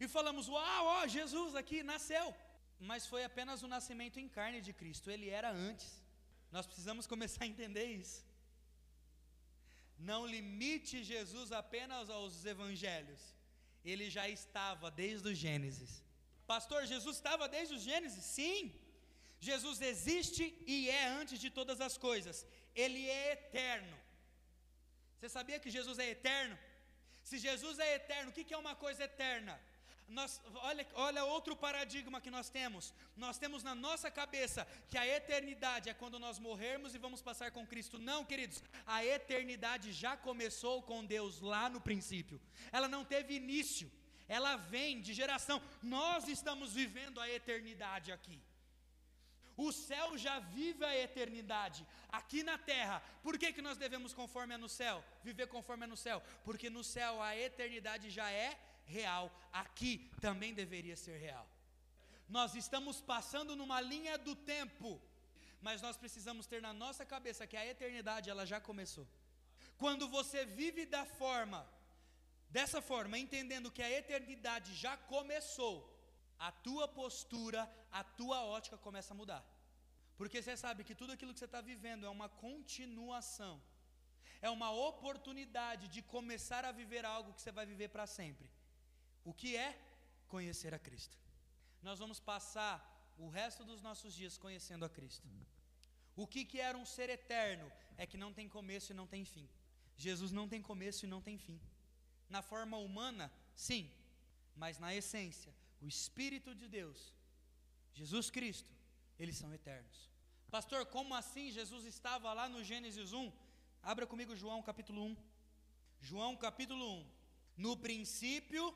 e 0.00 0.08
falamos: 0.08 0.48
Uau, 0.48 0.84
ó, 0.86 1.06
Jesus 1.06 1.54
aqui 1.54 1.82
nasceu. 1.82 2.34
Mas 2.78 3.06
foi 3.06 3.24
apenas 3.24 3.62
o 3.62 3.68
nascimento 3.68 4.18
em 4.20 4.28
carne 4.28 4.60
de 4.60 4.72
Cristo, 4.72 5.10
ele 5.10 5.28
era 5.30 5.50
antes. 5.50 6.02
Nós 6.52 6.66
precisamos 6.66 7.06
começar 7.06 7.44
a 7.44 7.46
entender 7.46 7.84
isso. 7.84 8.24
Não 9.98 10.26
limite 10.26 11.02
Jesus 11.02 11.52
apenas 11.52 12.10
aos 12.10 12.44
evangelhos, 12.44 13.20
ele 13.84 14.10
já 14.10 14.28
estava 14.28 14.90
desde 14.90 15.28
o 15.28 15.34
Gênesis. 15.34 16.02
Pastor, 16.46 16.84
Jesus 16.86 17.16
estava 17.16 17.48
desde 17.48 17.74
o 17.74 17.78
Gênesis? 17.78 18.24
Sim. 18.24 18.74
Jesus 19.40 19.80
existe 19.80 20.44
e 20.66 20.88
é 20.90 21.06
antes 21.06 21.38
de 21.38 21.50
todas 21.50 21.80
as 21.80 21.96
coisas. 21.96 22.46
Ele 22.74 23.08
é 23.08 23.32
eterno. 23.32 23.96
Você 25.16 25.28
sabia 25.28 25.58
que 25.58 25.70
Jesus 25.70 25.98
é 25.98 26.10
eterno? 26.10 26.56
Se 27.22 27.38
Jesus 27.38 27.78
é 27.78 27.94
eterno, 27.94 28.30
o 28.30 28.34
que 28.34 28.54
é 28.54 28.58
uma 28.58 28.76
coisa 28.84 29.04
eterna? 29.04 29.54
Nós, 30.08 30.40
olha, 30.54 30.86
olha 30.94 31.24
outro 31.24 31.56
paradigma 31.56 32.20
que 32.20 32.30
nós 32.30 32.48
temos. 32.48 32.94
Nós 33.16 33.38
temos 33.38 33.62
na 33.62 33.74
nossa 33.74 34.10
cabeça 34.10 34.66
que 34.88 34.96
a 34.96 35.06
eternidade 35.06 35.88
é 35.88 35.94
quando 35.94 36.18
nós 36.18 36.38
morrermos 36.38 36.94
e 36.94 36.98
vamos 36.98 37.20
passar 37.20 37.50
com 37.50 37.66
Cristo. 37.66 37.98
Não, 37.98 38.24
queridos, 38.24 38.62
a 38.86 39.04
eternidade 39.04 39.92
já 39.92 40.16
começou 40.16 40.82
com 40.82 41.04
Deus 41.04 41.40
lá 41.40 41.68
no 41.68 41.80
princípio. 41.80 42.40
Ela 42.70 42.88
não 42.88 43.04
teve 43.04 43.34
início, 43.34 43.90
ela 44.28 44.56
vem 44.56 45.00
de 45.00 45.12
geração. 45.12 45.60
Nós 45.82 46.28
estamos 46.28 46.72
vivendo 46.72 47.20
a 47.20 47.28
eternidade 47.28 48.12
aqui. 48.12 48.40
O 49.56 49.72
céu 49.72 50.18
já 50.18 50.38
vive 50.38 50.84
a 50.84 50.96
eternidade 50.96 51.86
aqui 52.10 52.42
na 52.42 52.58
terra. 52.58 53.02
Por 53.22 53.38
que, 53.38 53.52
que 53.52 53.62
nós 53.62 53.78
devemos 53.78 54.12
conforme 54.12 54.54
é 54.54 54.58
no 54.58 54.68
céu? 54.68 55.02
Viver 55.24 55.46
conforme 55.46 55.84
é 55.84 55.86
no 55.86 55.96
céu? 55.96 56.22
Porque 56.44 56.68
no 56.68 56.84
céu 56.84 57.22
a 57.22 57.34
eternidade 57.36 58.10
já 58.10 58.30
é 58.30 58.58
real. 58.86 59.30
Aqui 59.52 60.10
também 60.20 60.54
deveria 60.54 60.96
ser 60.96 61.18
real. 61.18 61.46
Nós 62.28 62.54
estamos 62.54 63.00
passando 63.00 63.54
numa 63.54 63.80
linha 63.80 64.16
do 64.18 64.34
tempo, 64.34 65.00
mas 65.60 65.82
nós 65.82 65.96
precisamos 65.96 66.46
ter 66.46 66.60
na 66.60 66.72
nossa 66.72 67.04
cabeça 67.04 67.46
que 67.46 67.56
a 67.56 67.66
eternidade 67.66 68.30
ela 68.30 68.44
já 68.44 68.60
começou. 68.60 69.06
Quando 69.76 70.08
você 70.08 70.44
vive 70.44 70.86
da 70.86 71.04
forma, 71.04 71.68
dessa 72.48 72.80
forma, 72.80 73.18
entendendo 73.18 73.70
que 73.70 73.82
a 73.82 73.90
eternidade 73.90 74.74
já 74.74 74.96
começou, 74.96 75.76
a 76.38 76.50
tua 76.50 76.86
postura, 76.88 77.70
a 77.90 78.02
tua 78.02 78.44
ótica 78.44 78.76
começa 78.76 79.12
a 79.14 79.16
mudar. 79.16 79.44
Porque 80.16 80.42
você 80.42 80.56
sabe 80.56 80.84
que 80.84 80.94
tudo 80.94 81.12
aquilo 81.12 81.32
que 81.32 81.38
você 81.38 81.44
está 81.44 81.60
vivendo 81.60 82.06
é 82.06 82.08
uma 82.08 82.28
continuação, 82.28 83.62
é 84.40 84.50
uma 84.50 84.70
oportunidade 84.70 85.88
de 85.88 86.02
começar 86.02 86.64
a 86.64 86.72
viver 86.72 87.04
algo 87.04 87.32
que 87.34 87.42
você 87.42 87.52
vai 87.52 87.66
viver 87.66 87.88
para 87.88 88.06
sempre. 88.06 88.50
O 89.30 89.32
que 89.40 89.50
é? 89.56 89.70
Conhecer 90.34 90.72
a 90.72 90.78
Cristo. 90.86 91.16
Nós 91.82 91.98
vamos 92.02 92.18
passar 92.32 92.76
o 93.18 93.28
resto 93.28 93.64
dos 93.70 93.80
nossos 93.82 94.14
dias 94.14 94.38
conhecendo 94.44 94.84
a 94.84 94.90
Cristo. 94.96 95.26
O 96.22 96.26
que, 96.32 96.44
que 96.50 96.60
era 96.68 96.78
um 96.78 96.86
ser 96.86 97.08
eterno? 97.10 97.66
É 97.98 98.06
que 98.06 98.22
não 98.24 98.32
tem 98.32 98.48
começo 98.48 98.92
e 98.92 98.98
não 99.00 99.06
tem 99.14 99.24
fim. 99.24 99.48
Jesus 99.96 100.30
não 100.38 100.48
tem 100.52 100.62
começo 100.70 101.04
e 101.04 101.12
não 101.14 101.20
tem 101.20 101.36
fim. 101.46 101.60
Na 102.28 102.40
forma 102.40 102.76
humana, 102.76 103.26
sim, 103.54 103.90
mas 104.54 104.78
na 104.78 104.94
essência, 104.94 105.52
o 105.80 105.88
Espírito 105.88 106.54
de 106.54 106.68
Deus, 106.68 107.14
Jesus 107.94 108.30
Cristo, 108.30 108.72
eles 109.18 109.36
são 109.36 109.52
eternos. 109.52 110.10
Pastor, 110.50 110.86
como 110.86 111.14
assim 111.14 111.50
Jesus 111.50 111.84
estava 111.84 112.32
lá 112.32 112.48
no 112.48 112.62
Gênesis 112.62 113.12
1? 113.12 113.32
Abra 113.82 114.06
comigo 114.06 114.36
João 114.36 114.62
capítulo 114.62 115.02
1. 115.02 115.16
João 116.00 116.36
capítulo 116.36 117.00
1. 117.00 117.06
No 117.56 117.76
princípio, 117.76 118.74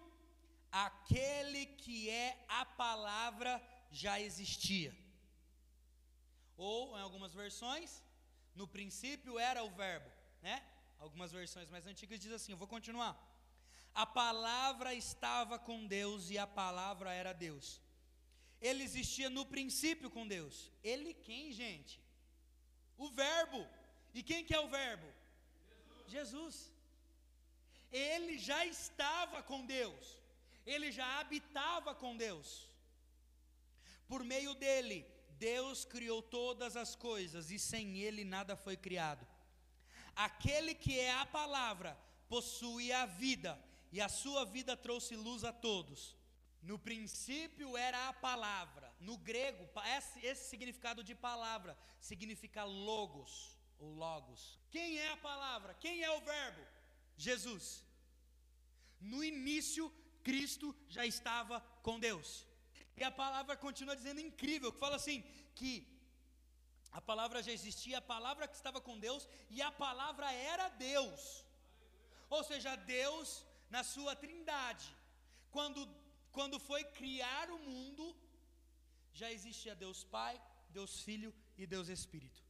aquele 0.70 1.66
que 1.66 2.08
é 2.10 2.44
a 2.48 2.64
palavra 2.64 3.62
já 3.90 4.20
existia. 4.20 4.96
Ou, 6.56 6.96
em 6.96 7.00
algumas 7.00 7.32
versões, 7.32 8.02
no 8.54 8.66
princípio 8.68 9.38
era 9.38 9.64
o 9.64 9.70
verbo, 9.70 10.10
né? 10.42 10.62
Algumas 10.98 11.32
versões 11.32 11.70
mais 11.70 11.86
antigas 11.86 12.20
diz 12.20 12.32
assim, 12.32 12.52
eu 12.52 12.58
vou 12.58 12.68
continuar. 12.68 13.14
A 13.94 14.06
palavra 14.06 14.94
estava 14.94 15.58
com 15.58 15.86
Deus 15.86 16.30
e 16.30 16.38
a 16.38 16.46
palavra 16.46 17.12
era 17.12 17.32
Deus. 17.32 17.80
Ele 18.60 18.82
existia 18.84 19.30
no 19.30 19.44
princípio 19.46 20.10
com 20.10 20.28
Deus. 20.28 20.70
Ele 20.84 21.14
quem, 21.14 21.50
gente? 21.50 22.00
O 22.98 23.08
Verbo. 23.08 23.66
E 24.12 24.22
quem 24.22 24.44
que 24.44 24.54
é 24.54 24.60
o 24.60 24.68
Verbo? 24.68 25.08
Jesus. 26.06 26.10
Jesus. 26.10 26.72
Ele 27.90 28.38
já 28.38 28.64
estava 28.66 29.42
com 29.42 29.66
Deus. 29.66 30.19
Ele 30.74 30.90
já 30.98 31.08
habitava 31.20 31.94
com 32.02 32.16
Deus. 32.26 32.48
Por 34.10 34.22
meio 34.32 34.54
dele, 34.54 34.98
Deus 35.50 35.84
criou 35.84 36.20
todas 36.38 36.76
as 36.76 36.94
coisas 37.08 37.50
e 37.50 37.58
sem 37.58 37.98
ele 38.06 38.24
nada 38.24 38.54
foi 38.64 38.76
criado. 38.76 39.26
Aquele 40.14 40.74
que 40.74 40.98
é 40.98 41.12
a 41.14 41.26
palavra 41.40 41.98
possui 42.28 42.92
a 42.92 43.04
vida 43.06 43.52
e 43.92 44.00
a 44.00 44.08
sua 44.08 44.44
vida 44.44 44.76
trouxe 44.76 45.14
luz 45.16 45.44
a 45.44 45.52
todos. 45.52 46.00
No 46.62 46.78
princípio 46.78 47.76
era 47.76 48.08
a 48.08 48.12
palavra. 48.12 48.92
No 49.00 49.16
grego, 49.16 49.64
esse, 50.22 50.48
significado 50.50 51.02
de 51.02 51.14
palavra 51.14 51.76
significa 51.98 52.64
logos 52.64 53.58
ou 53.78 53.94
logos. 53.94 54.58
Quem 54.70 54.98
é 54.98 55.10
a 55.12 55.16
palavra? 55.16 55.74
Quem 55.74 56.02
é 56.02 56.10
o 56.10 56.20
verbo? 56.20 56.64
Jesus. 57.16 57.84
No 59.00 59.24
início, 59.24 59.90
Cristo 60.28 60.74
já 60.88 61.04
estava 61.06 61.60
com 61.82 61.98
Deus. 61.98 62.46
E 62.96 63.04
a 63.04 63.10
palavra 63.10 63.56
continua 63.56 63.96
dizendo 63.96 64.20
incrível, 64.20 64.72
que 64.72 64.78
fala 64.78 64.96
assim, 64.96 65.22
que 65.54 65.72
a 66.92 67.00
palavra 67.00 67.42
já 67.42 67.52
existia, 67.52 67.98
a 67.98 68.10
palavra 68.14 68.48
que 68.48 68.56
estava 68.56 68.80
com 68.80 68.98
Deus 68.98 69.28
e 69.48 69.62
a 69.62 69.70
palavra 69.70 70.30
era 70.32 70.68
Deus. 70.68 71.44
Ou 72.28 72.42
seja, 72.44 72.76
Deus 72.76 73.44
na 73.68 73.82
sua 73.84 74.14
trindade. 74.16 74.88
Quando, 75.50 75.88
quando 76.32 76.58
foi 76.58 76.82
criar 76.84 77.50
o 77.50 77.58
mundo, 77.58 78.04
já 79.12 79.30
existia 79.30 79.74
Deus 79.74 80.04
Pai, 80.04 80.40
Deus 80.70 81.00
Filho 81.02 81.34
e 81.56 81.66
Deus 81.66 81.88
Espírito. 81.88 82.49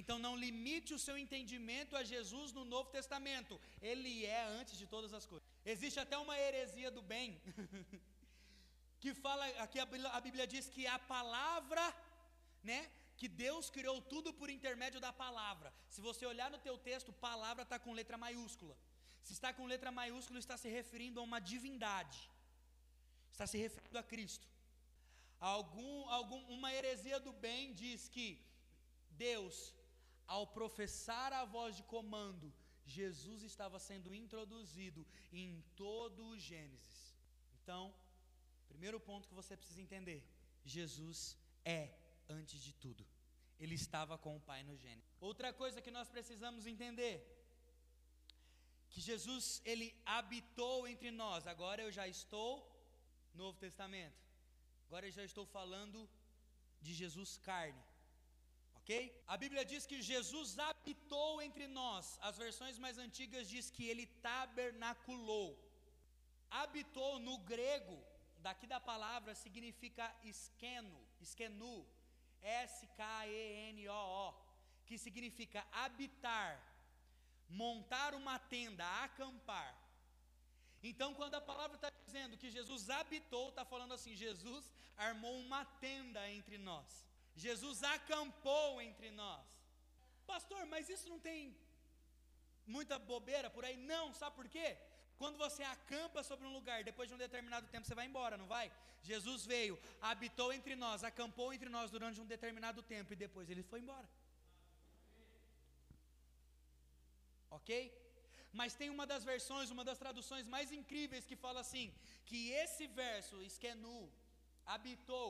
Então 0.00 0.18
não 0.24 0.34
limite 0.44 0.92
o 0.96 1.02
seu 1.06 1.16
entendimento 1.22 1.96
a 2.00 2.02
Jesus 2.12 2.52
no 2.58 2.64
Novo 2.74 2.88
Testamento. 2.98 3.54
Ele 3.90 4.14
é 4.26 4.42
antes 4.60 4.76
de 4.80 4.86
todas 4.94 5.12
as 5.18 5.26
coisas. 5.30 5.48
Existe 5.74 5.98
até 6.04 6.16
uma 6.18 6.36
heresia 6.46 6.90
do 6.90 7.02
bem. 7.12 7.40
que 9.02 9.12
fala, 9.14 9.46
aqui 9.64 9.78
a 9.78 10.20
Bíblia 10.26 10.46
diz 10.54 10.68
que 10.68 10.86
a 10.86 10.98
palavra, 10.98 11.84
né? 12.62 12.80
Que 13.20 13.28
Deus 13.44 13.70
criou 13.76 13.98
tudo 14.12 14.32
por 14.38 14.50
intermédio 14.50 15.00
da 15.00 15.12
palavra. 15.24 15.72
Se 15.88 16.00
você 16.08 16.24
olhar 16.26 16.50
no 16.50 16.58
teu 16.66 16.76
texto, 16.76 17.12
palavra 17.28 17.62
está 17.62 17.78
com 17.78 17.98
letra 18.00 18.18
maiúscula. 18.18 18.76
Se 19.26 19.32
está 19.32 19.52
com 19.52 19.66
letra 19.66 19.90
maiúscula, 19.90 20.38
está 20.38 20.56
se 20.56 20.68
referindo 20.68 21.20
a 21.20 21.22
uma 21.22 21.40
divindade. 21.52 22.20
Está 23.32 23.46
se 23.46 23.58
referindo 23.58 23.98
a 23.98 24.02
Cristo. 24.02 24.46
Algum, 25.40 26.08
algum, 26.08 26.40
uma 26.56 26.72
heresia 26.72 27.18
do 27.18 27.32
bem 27.32 27.72
diz 27.72 28.08
que 28.08 28.26
Deus, 29.10 29.74
ao 30.26 30.46
professar 30.46 31.32
a 31.32 31.44
voz 31.44 31.76
de 31.76 31.82
comando, 31.94 32.52
Jesus 32.84 33.42
estava 33.42 33.78
sendo 33.78 34.14
introduzido 34.14 35.06
em 35.32 35.62
todo 35.74 36.24
o 36.28 36.38
Gênesis. 36.38 37.16
Então, 37.56 37.94
primeiro 38.68 38.98
ponto 39.00 39.28
que 39.28 39.34
você 39.34 39.56
precisa 39.56 39.82
entender: 39.82 40.20
Jesus 40.64 41.36
é 41.64 41.92
antes 42.28 42.60
de 42.62 42.72
tudo. 42.72 43.06
Ele 43.58 43.74
estava 43.74 44.18
com 44.18 44.36
o 44.36 44.40
Pai 44.40 44.62
no 44.62 44.76
Gênesis. 44.76 45.16
Outra 45.20 45.52
coisa 45.52 45.80
que 45.80 45.90
nós 45.90 46.08
precisamos 46.08 46.66
entender 46.66 47.16
que 48.90 49.00
Jesus 49.00 49.60
ele 49.64 49.88
habitou 50.04 50.86
entre 50.86 51.10
nós. 51.10 51.46
Agora 51.46 51.82
eu 51.82 51.90
já 51.90 52.06
estou 52.06 52.50
Novo 53.34 53.58
Testamento. 53.58 54.20
Agora 54.86 55.06
eu 55.06 55.10
já 55.10 55.24
estou 55.24 55.44
falando 55.44 56.08
de 56.80 56.94
Jesus 56.94 57.36
carne. 57.38 57.82
OK? 58.86 58.90
A 59.26 59.36
Bíblia 59.36 59.64
diz 59.64 59.84
que 59.84 60.00
Jesus 60.00 60.56
habitou 60.60 61.42
entre 61.42 61.66
nós. 61.66 62.16
As 62.22 62.36
versões 62.38 62.78
mais 62.78 62.98
antigas 62.98 63.48
diz 63.48 63.68
que 63.68 63.84
ele 63.84 64.06
tabernaculou. 64.28 65.48
Habitou 66.48 67.18
no 67.18 67.36
grego, 67.38 67.98
daqui 68.38 68.64
da 68.64 68.78
palavra 68.78 69.34
significa 69.34 70.14
esqueno, 70.22 71.00
esquenu, 71.20 71.84
S 72.40 72.86
K 72.98 73.26
E 73.26 73.70
N 73.70 73.88
O 73.88 74.28
O, 74.28 74.34
que 74.86 74.96
significa 74.96 75.66
habitar 75.72 76.62
montar 77.48 78.14
uma 78.14 78.38
tenda, 78.38 78.86
acampar. 79.02 79.76
Então, 80.80 81.12
quando 81.14 81.34
a 81.34 81.40
palavra 81.40 81.76
está 81.76 81.90
dizendo 82.06 82.36
que 82.36 82.50
Jesus 82.52 82.88
habitou, 82.88 83.48
está 83.48 83.64
falando 83.64 83.94
assim: 83.94 84.14
Jesus 84.14 84.72
armou 84.96 85.34
uma 85.40 85.64
tenda 85.64 86.30
entre 86.30 86.56
nós, 86.56 87.04
Jesus 87.44 87.82
acampou 87.96 88.80
entre 88.80 89.10
nós. 89.10 89.46
Pastor, 90.26 90.64
mas 90.66 90.88
isso 90.88 91.08
não 91.08 91.20
tem 91.28 91.56
muita 92.66 92.98
bobeira 92.98 93.48
por 93.50 93.64
aí? 93.64 93.76
Não, 93.76 94.04
sabe 94.14 94.34
por 94.34 94.48
quê? 94.48 94.76
Quando 95.20 95.38
você 95.38 95.62
acampa 95.62 96.22
sobre 96.22 96.46
um 96.46 96.52
lugar, 96.52 96.82
depois 96.84 97.08
de 97.08 97.14
um 97.14 97.18
determinado 97.26 97.66
tempo 97.68 97.86
você 97.86 97.94
vai 97.94 98.06
embora, 98.06 98.36
não 98.36 98.46
vai? 98.46 98.66
Jesus 99.02 99.46
veio, 99.46 99.78
habitou 100.00 100.52
entre 100.52 100.74
nós, 100.74 101.04
acampou 101.04 101.52
entre 101.52 101.68
nós 101.68 101.90
durante 101.90 102.20
um 102.20 102.26
determinado 102.26 102.82
tempo 102.82 103.12
e 103.12 103.16
depois 103.16 103.48
ele 103.48 103.62
foi 103.62 103.80
embora. 103.80 104.08
ok? 107.58 107.70
Mas 108.52 108.74
tem 108.80 108.88
uma 108.96 109.06
das 109.12 109.24
versões, 109.32 109.70
uma 109.74 109.84
das 109.88 109.98
traduções 110.04 110.46
mais 110.54 110.70
incríveis 110.80 111.26
que 111.30 111.36
fala 111.44 111.60
assim: 111.60 111.86
que 112.28 112.40
esse 112.62 112.86
verso, 113.02 113.42
esquenu, 113.50 113.98
habitou, 114.74 115.28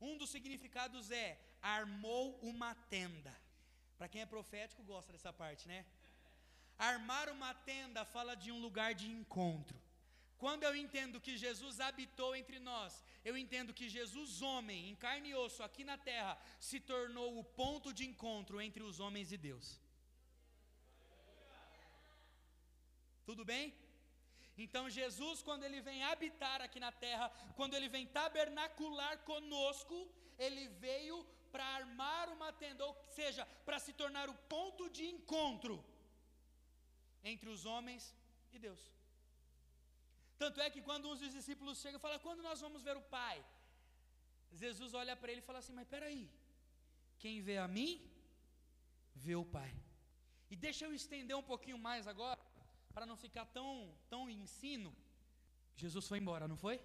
um 0.00 0.16
dos 0.16 0.30
significados 0.30 1.10
é 1.10 1.38
armou 1.62 2.38
uma 2.42 2.74
tenda. 2.74 3.34
Para 3.96 4.08
quem 4.08 4.20
é 4.22 4.26
profético, 4.26 4.82
gosta 4.82 5.12
dessa 5.12 5.32
parte, 5.32 5.66
né? 5.66 5.84
Armar 6.78 7.30
uma 7.30 7.54
tenda 7.54 8.04
fala 8.04 8.34
de 8.34 8.52
um 8.52 8.60
lugar 8.60 8.94
de 8.94 9.10
encontro. 9.10 9.80
Quando 10.36 10.64
eu 10.64 10.76
entendo 10.76 11.20
que 11.20 11.36
Jesus 11.38 11.80
habitou 11.80 12.36
entre 12.36 12.58
nós, 12.58 13.02
eu 13.24 13.36
entendo 13.38 13.72
que 13.72 13.88
Jesus, 13.88 14.42
homem, 14.42 14.90
em 14.90 14.94
carne 14.94 15.30
e 15.30 15.34
osso, 15.34 15.62
aqui 15.62 15.82
na 15.82 15.96
terra, 15.96 16.38
se 16.60 16.78
tornou 16.78 17.38
o 17.38 17.44
ponto 17.44 17.92
de 17.92 18.06
encontro 18.06 18.60
entre 18.60 18.82
os 18.82 19.00
homens 19.00 19.32
e 19.32 19.38
Deus. 19.38 19.80
Tudo 23.24 23.44
bem? 23.44 23.74
Então, 24.64 24.88
Jesus, 24.98 25.42
quando 25.42 25.64
ele 25.64 25.80
vem 25.88 26.02
habitar 26.04 26.60
aqui 26.62 26.80
na 26.80 26.90
terra, 26.90 27.28
quando 27.58 27.74
ele 27.74 27.88
vem 27.88 28.06
tabernacular 28.06 29.18
conosco, 29.30 29.96
ele 30.38 30.68
veio 30.84 31.16
para 31.52 31.64
armar 31.80 32.28
uma 32.36 32.52
tenda, 32.52 32.84
ou 32.84 32.94
seja, 33.18 33.44
para 33.66 33.78
se 33.78 33.92
tornar 33.92 34.28
o 34.28 34.38
ponto 34.54 34.88
de 34.96 35.04
encontro 35.14 35.74
entre 37.22 37.48
os 37.54 37.64
homens 37.64 38.14
e 38.52 38.58
Deus. 38.58 38.82
Tanto 40.38 40.60
é 40.60 40.68
que 40.74 40.82
quando 40.88 41.08
uns 41.10 41.20
dos 41.20 41.32
discípulos 41.38 41.80
chegam 41.82 41.98
e 41.98 42.04
falam, 42.06 42.18
quando 42.18 42.42
nós 42.42 42.60
vamos 42.60 42.82
ver 42.82 42.96
o 42.96 43.06
Pai? 43.18 43.44
Jesus 44.52 44.92
olha 44.94 45.14
para 45.16 45.30
ele 45.32 45.40
e 45.40 45.48
fala 45.48 45.60
assim, 45.60 45.72
mas 45.72 45.86
espera 45.86 46.06
aí, 46.06 46.30
quem 47.18 47.40
vê 47.40 47.56
a 47.58 47.68
mim, 47.68 47.92
vê 49.14 49.34
o 49.34 49.44
Pai. 49.44 49.72
E 50.50 50.56
deixa 50.56 50.84
eu 50.84 50.94
estender 50.94 51.36
um 51.36 51.42
pouquinho 51.42 51.78
mais 51.78 52.06
agora, 52.06 52.40
para 52.96 53.04
não 53.04 53.18
ficar 53.24 53.44
tão, 53.44 53.94
tão 54.08 54.22
ensino. 54.30 54.90
Jesus 55.76 56.08
foi 56.08 56.16
embora, 56.16 56.48
não 56.48 56.56
foi? 56.56 56.80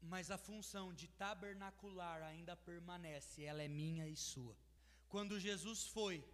Mas 0.00 0.30
a 0.30 0.38
função 0.38 0.86
de 0.94 1.06
tabernacular 1.06 2.22
ainda 2.22 2.56
permanece, 2.56 3.44
ela 3.44 3.62
é 3.62 3.68
minha 3.68 4.08
e 4.08 4.16
sua. 4.16 4.56
Quando 5.06 5.38
Jesus 5.38 5.86
foi, 5.88 6.24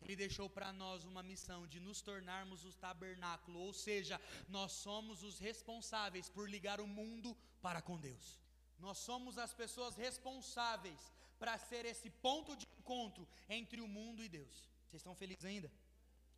ele 0.00 0.16
deixou 0.16 0.50
para 0.50 0.72
nós 0.72 1.04
uma 1.04 1.22
missão 1.22 1.64
de 1.64 1.78
nos 1.78 2.02
tornarmos 2.02 2.64
o 2.64 2.72
tabernáculo, 2.72 3.60
ou 3.60 3.72
seja, 3.72 4.20
nós 4.48 4.72
somos 4.72 5.22
os 5.22 5.38
responsáveis 5.38 6.28
por 6.28 6.50
ligar 6.50 6.80
o 6.80 6.88
mundo 6.88 7.36
para 7.60 7.80
com 7.80 7.96
Deus. 7.96 8.40
Nós 8.80 8.98
somos 8.98 9.38
as 9.38 9.54
pessoas 9.54 9.94
responsáveis 9.94 11.12
para 11.38 11.56
ser 11.56 11.84
esse 11.84 12.10
ponto 12.10 12.56
de 12.56 12.66
encontro 12.80 13.28
entre 13.48 13.80
o 13.80 13.86
mundo 13.86 14.24
e 14.24 14.28
Deus. 14.28 14.68
Vocês 14.88 15.02
estão 15.02 15.14
felizes 15.14 15.44
ainda? 15.44 15.70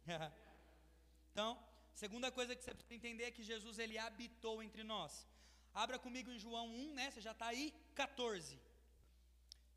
então, 1.34 1.58
segunda 1.92 2.30
coisa 2.30 2.54
que 2.54 2.62
você 2.62 2.72
precisa 2.72 2.94
entender 2.94 3.24
é 3.24 3.30
que 3.36 3.42
Jesus 3.42 3.80
ele 3.84 3.98
habitou 3.98 4.62
entre 4.62 4.84
nós. 4.84 5.12
Abra 5.82 5.98
comigo 5.98 6.30
em 6.30 6.38
João 6.38 6.68
1, 6.68 6.94
né? 6.94 7.10
Você 7.10 7.20
já 7.20 7.32
está 7.32 7.48
aí? 7.48 7.74
14. 7.96 8.56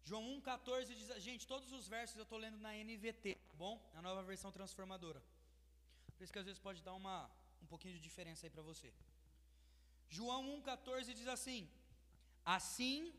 João 0.03 0.23
1,14 0.39 0.93
diz, 0.99 1.07
gente, 1.23 1.47
todos 1.47 1.71
os 1.77 1.87
versos 1.87 2.15
eu 2.15 2.27
estou 2.27 2.37
lendo 2.37 2.59
na 2.59 2.73
NVT, 2.73 3.33
tá 3.49 3.55
bom? 3.55 3.73
A 3.95 4.03
nova 4.03 4.21
versão 4.21 4.51
transformadora. 4.51 5.19
Por 6.15 6.23
isso 6.23 6.31
que 6.31 6.37
às 6.37 6.45
vezes 6.45 6.59
pode 6.59 6.83
dar 6.83 6.93
uma, 6.93 7.27
um 7.59 7.65
pouquinho 7.65 7.95
de 7.95 7.99
diferença 7.99 8.45
aí 8.45 8.51
para 8.51 8.61
você. 8.61 8.93
João 10.07 10.61
1,14 10.61 11.11
diz 11.15 11.27
assim: 11.27 11.67
Assim 12.45 13.11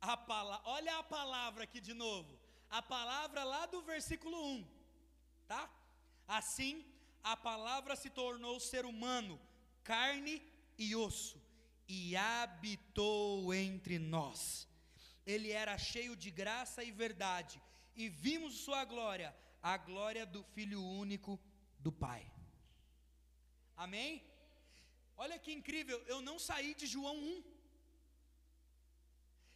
a 0.00 0.16
palavra, 0.16 0.70
olha 0.70 0.96
a 0.96 1.02
palavra 1.02 1.64
aqui 1.64 1.80
de 1.80 1.92
novo, 1.92 2.38
a 2.70 2.80
palavra 2.80 3.42
lá 3.42 3.66
do 3.66 3.82
versículo 3.82 4.40
1, 4.46 4.66
tá? 5.48 5.68
Assim 6.28 6.89
a 7.22 7.36
palavra 7.36 7.96
se 7.96 8.10
tornou 8.10 8.58
ser 8.58 8.84
humano, 8.84 9.40
carne 9.82 10.42
e 10.78 10.94
osso, 10.96 11.40
e 11.88 12.16
habitou 12.16 13.52
entre 13.54 13.98
nós 13.98 14.70
ele 15.26 15.50
era 15.50 15.76
cheio 15.78 16.16
de 16.16 16.30
graça 16.30 16.82
e 16.82 16.90
verdade, 16.90 17.62
e 17.94 18.08
vimos 18.08 18.54
sua 18.64 18.84
glória, 18.84 19.34
a 19.62 19.76
glória 19.76 20.24
do 20.24 20.42
Filho 20.54 20.82
único 20.82 21.38
do 21.78 21.92
Pai. 21.92 22.22
Amém? 23.76 24.24
Olha 25.16 25.38
que 25.38 25.52
incrível, 25.52 25.98
eu 26.06 26.20
não 26.20 26.38
saí 26.38 26.74
de 26.74 26.86
João 26.86 27.16
1. 27.16 27.44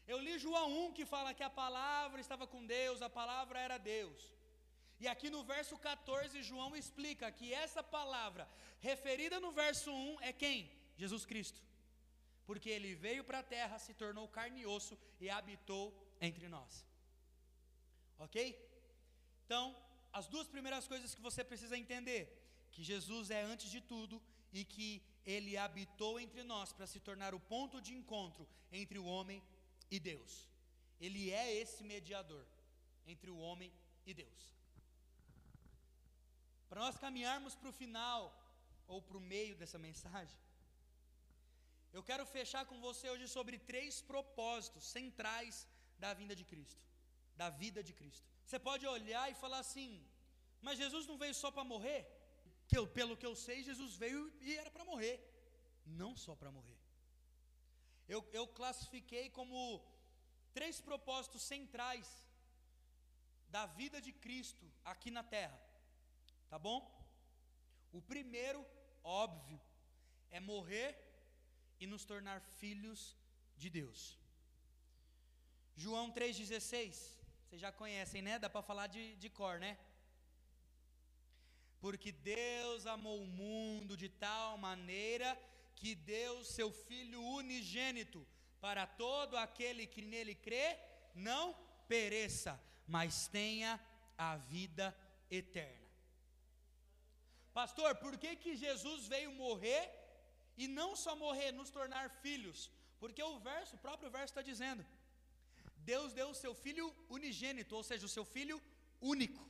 Eu 0.06 0.18
li 0.18 0.38
João 0.38 0.86
1 0.86 0.92
que 0.92 1.06
fala 1.06 1.32
que 1.32 1.42
a 1.42 1.48
palavra 1.50 2.20
estava 2.20 2.46
com 2.46 2.66
Deus, 2.66 3.00
a 3.00 3.08
palavra 3.08 3.58
era 3.58 3.78
Deus. 3.78 4.33
E 5.04 5.08
aqui 5.12 5.28
no 5.36 5.42
verso 5.52 5.76
14, 5.88 6.42
João 6.50 6.72
explica 6.82 7.30
que 7.38 7.46
essa 7.64 7.82
palavra, 7.96 8.44
referida 8.90 9.38
no 9.44 9.52
verso 9.62 9.90
1, 9.92 10.20
é 10.30 10.32
quem? 10.44 10.58
Jesus 11.02 11.24
Cristo 11.30 11.60
porque 12.46 12.68
ele 12.68 12.94
veio 12.94 13.24
para 13.24 13.40
a 13.40 13.48
terra, 13.56 13.78
se 13.78 13.94
tornou 13.94 14.28
carne 14.28 14.60
e 14.62 14.66
osso 14.66 14.98
e 15.20 15.30
habitou 15.30 15.84
entre 16.20 16.48
nós. 16.48 16.86
Ok? 18.18 18.36
Então, 19.44 19.76
as 20.12 20.26
duas 20.26 20.46
primeiras 20.46 20.86
coisas 20.86 21.14
que 21.14 21.22
você 21.22 21.42
precisa 21.42 21.76
entender: 21.76 22.22
que 22.70 22.82
Jesus 22.82 23.30
é 23.30 23.42
antes 23.42 23.70
de 23.70 23.80
tudo 23.80 24.22
e 24.52 24.64
que 24.64 25.02
ele 25.24 25.56
habitou 25.56 26.20
entre 26.20 26.42
nós 26.44 26.72
para 26.72 26.86
se 26.86 27.00
tornar 27.00 27.34
o 27.34 27.40
ponto 27.40 27.80
de 27.80 27.94
encontro 27.94 28.46
entre 28.70 28.98
o 28.98 29.04
homem 29.04 29.42
e 29.90 29.98
Deus. 29.98 30.48
Ele 31.00 31.30
é 31.30 31.52
esse 31.54 31.82
mediador 31.82 32.46
entre 33.06 33.30
o 33.30 33.38
homem 33.38 33.72
e 34.06 34.14
Deus. 34.14 34.54
Para 36.74 36.86
nós 36.86 36.96
caminharmos 37.02 37.54
para 37.58 37.68
o 37.70 37.78
final, 37.80 38.20
ou 38.92 39.00
para 39.00 39.18
o 39.18 39.26
meio 39.32 39.54
dessa 39.58 39.78
mensagem, 39.84 40.38
eu 41.96 42.02
quero 42.08 42.24
fechar 42.26 42.62
com 42.70 42.80
você 42.86 43.06
hoje 43.10 43.26
sobre 43.34 43.56
três 43.68 44.00
propósitos 44.08 44.84
centrais 44.94 45.68
da 46.04 46.10
vinda 46.20 46.34
de 46.40 46.44
Cristo, 46.52 46.82
da 47.36 47.48
vida 47.48 47.80
de 47.88 47.92
Cristo. 47.92 48.26
Você 48.44 48.58
pode 48.68 48.84
olhar 48.94 49.30
e 49.30 49.36
falar 49.42 49.60
assim: 49.60 50.04
mas 50.66 50.80
Jesus 50.82 51.06
não 51.10 51.16
veio 51.16 51.36
só 51.42 51.48
para 51.56 51.62
morrer? 51.74 52.00
Que 52.66 52.76
eu, 52.80 52.88
pelo 52.98 53.16
que 53.20 53.28
eu 53.30 53.36
sei, 53.36 53.62
Jesus 53.70 53.94
veio 53.94 54.22
e 54.40 54.56
era 54.62 54.72
para 54.76 54.88
morrer, 54.92 55.16
não 56.02 56.12
só 56.24 56.34
para 56.34 56.50
morrer. 56.58 56.80
Eu, 58.14 58.20
eu 58.32 58.48
classifiquei 58.48 59.30
como 59.38 59.56
três 60.58 60.80
propósitos 60.80 61.44
centrais 61.52 62.10
da 63.56 63.64
vida 63.80 64.00
de 64.08 64.12
Cristo 64.26 64.66
aqui 64.84 65.12
na 65.18 65.22
terra, 65.22 65.63
tá 66.54 66.58
bom? 66.60 66.80
O 67.90 68.00
primeiro, 68.00 68.64
óbvio, 69.02 69.60
é 70.30 70.38
morrer 70.38 70.96
e 71.80 71.84
nos 71.84 72.04
tornar 72.04 72.40
filhos 72.60 73.16
de 73.56 73.68
Deus. 73.68 74.16
João 75.74 76.12
3,16, 76.12 76.92
vocês 77.42 77.60
já 77.60 77.72
conhecem, 77.72 78.22
né? 78.22 78.38
Dá 78.38 78.48
para 78.48 78.62
falar 78.62 78.86
de, 78.86 79.16
de 79.16 79.28
cor, 79.28 79.58
né? 79.58 79.76
Porque 81.80 82.12
Deus 82.12 82.86
amou 82.86 83.20
o 83.20 83.26
mundo 83.26 83.96
de 83.96 84.08
tal 84.08 84.56
maneira 84.56 85.36
que 85.74 85.96
deu 85.96 86.44
seu 86.44 86.70
Filho 86.70 87.20
unigênito 87.20 88.24
para 88.60 88.86
todo 88.86 89.36
aquele 89.36 89.88
que 89.88 90.02
nele 90.02 90.36
crê, 90.36 90.78
não 91.16 91.52
pereça, 91.88 92.62
mas 92.86 93.26
tenha 93.26 93.80
a 94.16 94.36
vida 94.36 94.96
eterna. 95.28 95.83
Pastor, 97.60 97.90
por 98.04 98.14
que, 98.22 98.30
que 98.42 98.52
Jesus 98.64 99.06
veio 99.14 99.30
morrer 99.44 99.84
e 100.62 100.66
não 100.78 100.90
só 101.04 101.12
morrer, 101.24 101.50
nos 101.52 101.70
tornar 101.78 102.04
filhos, 102.24 102.58
porque 103.00 103.22
o 103.22 103.38
verso, 103.48 103.74
o 103.76 103.82
próprio 103.86 104.10
verso 104.16 104.32
está 104.32 104.42
dizendo: 104.50 104.84
Deus 105.92 106.12
deu 106.18 106.28
o 106.30 106.38
seu 106.42 106.52
filho 106.64 106.86
unigênito, 107.16 107.74
ou 107.80 107.84
seja, 107.90 108.06
o 108.06 108.14
seu 108.16 108.24
filho 108.36 108.58
único. 109.00 109.42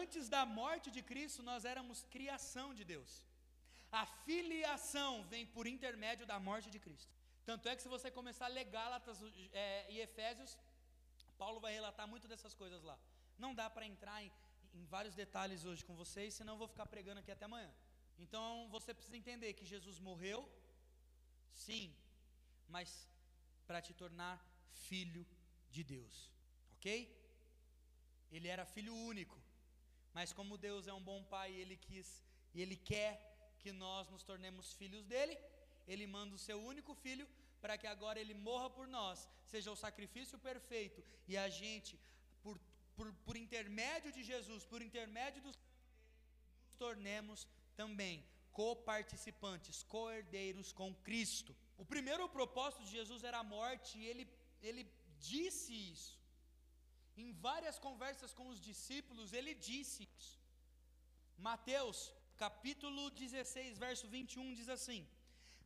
Antes 0.00 0.28
da 0.34 0.42
morte 0.46 0.88
de 0.96 1.02
Cristo, 1.10 1.42
nós 1.42 1.64
éramos 1.72 2.04
criação 2.16 2.68
de 2.78 2.84
Deus. 2.92 3.12
A 3.92 4.04
filiação 4.26 5.10
vem 5.32 5.44
por 5.54 5.66
intermédio 5.66 6.26
da 6.30 6.38
morte 6.48 6.70
de 6.74 6.78
Cristo. 6.86 7.12
Tanto 7.48 7.68
é 7.68 7.76
que 7.76 7.82
se 7.82 7.94
você 7.96 8.10
começar 8.10 8.46
a 8.46 8.54
ler 8.56 8.64
Gálatas 8.64 9.18
é, 9.52 9.86
e 9.92 10.00
Efésios, 10.00 10.56
Paulo 11.42 11.60
vai 11.60 11.72
relatar 11.72 12.06
muito 12.12 12.26
dessas 12.26 12.54
coisas 12.54 12.82
lá. 12.82 12.98
Não 13.38 13.54
dá 13.54 13.68
para 13.68 13.86
entrar 13.92 14.22
em, 14.24 14.32
em 14.74 14.84
vários 14.94 15.14
detalhes 15.14 15.64
hoje 15.64 15.84
com 15.84 15.94
vocês, 15.94 16.34
senão 16.34 16.54
eu 16.54 16.58
vou 16.58 16.68
ficar 16.68 16.86
pregando 16.86 17.20
aqui 17.20 17.30
até 17.30 17.44
amanhã. 17.44 17.72
Então 18.18 18.68
você 18.70 18.92
precisa 18.92 19.16
entender 19.16 19.52
que 19.54 19.64
Jesus 19.64 19.98
morreu, 19.98 20.40
sim, 21.52 21.94
mas 22.68 23.08
para 23.66 23.80
te 23.80 23.92
tornar 23.94 24.36
filho 24.88 25.26
de 25.70 25.82
Deus, 25.82 26.30
ok? 26.72 26.90
Ele 28.30 28.48
era 28.48 28.64
filho 28.66 28.94
único, 28.94 29.38
mas 30.12 30.32
como 30.32 30.58
Deus 30.58 30.86
é 30.86 30.92
um 30.92 31.02
bom 31.02 31.22
pai, 31.24 31.52
ele 31.52 31.76
quis 31.76 32.24
e 32.52 32.60
ele 32.62 32.76
quer 32.76 33.12
que 33.60 33.72
nós 33.72 34.08
nos 34.10 34.22
tornemos 34.22 34.72
filhos 34.74 35.04
dele, 35.06 35.36
ele 35.86 36.06
manda 36.06 36.34
o 36.34 36.38
seu 36.38 36.58
único 36.60 36.94
filho 36.94 37.26
para 37.60 37.78
que 37.78 37.86
agora 37.86 38.20
ele 38.20 38.34
morra 38.34 38.68
por 38.70 38.86
nós, 38.86 39.28
seja 39.46 39.72
o 39.72 39.76
sacrifício 39.76 40.38
perfeito 40.38 41.02
e 41.26 41.36
a 41.36 41.48
gente, 41.48 41.98
por, 42.96 43.12
por, 43.26 43.36
intermédio 43.36 44.10
de 44.16 44.22
Jesus, 44.22 44.64
por 44.64 44.80
intermédio 44.82 45.42
do 45.42 45.48
nos 45.48 46.76
tornemos 46.84 47.46
também 47.76 48.24
coparticipantes, 48.52 49.82
co-herdeiros 49.92 50.72
com 50.72 50.94
Cristo. 51.06 51.54
O 51.76 51.84
primeiro 51.84 52.28
propósito 52.28 52.84
de 52.84 52.90
Jesus 52.98 53.22
era 53.24 53.38
a 53.38 53.50
morte, 53.56 53.98
e 53.98 54.06
ele, 54.10 54.28
ele 54.62 54.82
disse 55.18 55.72
isso. 55.94 56.18
Em 57.16 57.32
várias 57.32 57.78
conversas 57.78 58.32
com 58.32 58.48
os 58.48 58.60
discípulos, 58.60 59.32
ele 59.32 59.54
disse 59.54 60.08
isso. 60.18 60.38
Mateus 61.36 62.12
capítulo 62.36 63.10
16, 63.10 63.78
verso 63.78 64.06
21 64.08 64.54
diz 64.54 64.68
assim: 64.68 65.06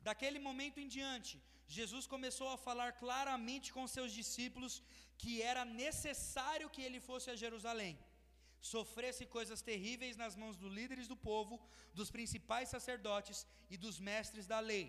Daquele 0.01 0.39
momento 0.39 0.79
em 0.79 0.89
diante, 0.89 1.43
Jesus 1.77 2.07
começou 2.07 2.49
a 2.51 2.61
falar 2.67 2.91
claramente 3.03 3.73
com 3.73 3.87
seus 3.87 4.13
discípulos 4.21 4.83
que 5.23 5.33
era 5.43 5.65
necessário 5.65 6.71
que 6.75 6.83
ele 6.87 7.01
fosse 7.09 7.29
a 7.31 7.37
Jerusalém, 7.37 7.99
sofresse 8.61 9.27
coisas 9.37 9.61
terríveis 9.71 10.17
nas 10.23 10.35
mãos 10.35 10.57
dos 10.57 10.73
líderes 10.79 11.07
do 11.13 11.17
povo, 11.17 11.61
dos 11.99 12.11
principais 12.17 12.69
sacerdotes 12.75 13.47
e 13.69 13.77
dos 13.77 13.99
mestres 14.11 14.47
da 14.47 14.61
lei. 14.61 14.87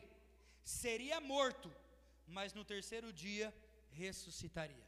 Seria 0.63 1.19
morto, 1.19 1.69
mas 2.27 2.53
no 2.53 2.63
terceiro 2.63 3.11
dia 3.11 3.53
ressuscitaria. 3.91 4.87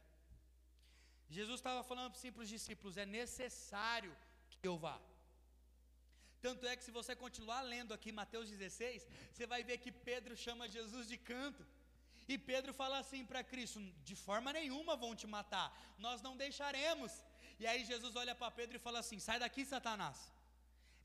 Jesus 1.28 1.58
estava 1.60 1.82
falando 1.90 2.12
assim 2.12 2.32
para 2.32 2.44
os 2.46 2.48
discípulos: 2.56 2.96
é 2.96 3.06
necessário 3.06 4.14
que 4.50 4.68
eu 4.70 4.76
vá. 4.78 4.98
Tanto 6.46 6.66
é 6.66 6.76
que 6.76 6.84
se 6.86 6.90
você 6.98 7.14
continuar 7.24 7.62
lendo 7.62 7.94
aqui 7.96 8.10
Mateus 8.20 8.48
16, 8.50 9.06
você 9.32 9.46
vai 9.52 9.62
ver 9.68 9.78
que 9.78 9.92
Pedro 9.92 10.36
chama 10.44 10.72
Jesus 10.76 11.06
de 11.12 11.16
canto. 11.16 11.64
E 12.32 12.38
Pedro 12.50 12.72
fala 12.80 12.98
assim 13.02 13.22
para 13.30 13.42
Cristo: 13.52 13.80
de 14.08 14.16
forma 14.26 14.50
nenhuma 14.58 14.94
vão 15.04 15.12
te 15.20 15.26
matar, 15.36 15.68
nós 16.06 16.22
não 16.26 16.34
deixaremos. 16.44 17.12
E 17.62 17.66
aí 17.70 17.80
Jesus 17.90 18.14
olha 18.22 18.34
para 18.40 18.56
Pedro 18.60 18.76
e 18.76 18.84
fala 18.86 19.00
assim: 19.02 19.18
sai 19.28 19.38
daqui, 19.44 19.64
Satanás, 19.72 20.18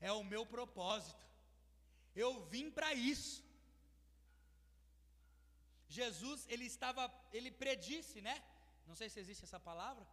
é 0.08 0.12
o 0.20 0.24
meu 0.32 0.44
propósito, 0.56 1.24
eu 2.24 2.30
vim 2.52 2.68
para 2.78 2.90
isso. 3.12 3.36
Jesus, 5.98 6.40
ele 6.54 6.66
estava, 6.74 7.02
ele 7.38 7.50
predisse, 7.62 8.20
né? 8.28 8.36
Não 8.88 8.96
sei 9.00 9.08
se 9.08 9.20
existe 9.22 9.44
essa 9.44 9.60
palavra, 9.70 10.04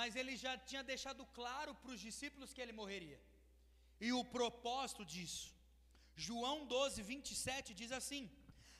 mas 0.00 0.16
ele 0.20 0.34
já 0.44 0.52
tinha 0.70 0.82
deixado 0.92 1.24
claro 1.38 1.72
para 1.80 1.92
os 1.94 2.00
discípulos 2.08 2.52
que 2.54 2.62
ele 2.64 2.78
morreria 2.80 3.20
e 4.06 4.12
o 4.12 4.24
propósito 4.36 5.04
disso. 5.14 5.46
João 6.26 6.56
12, 6.66 7.02
27 7.02 7.74
diz 7.80 7.92
assim: 7.98 8.22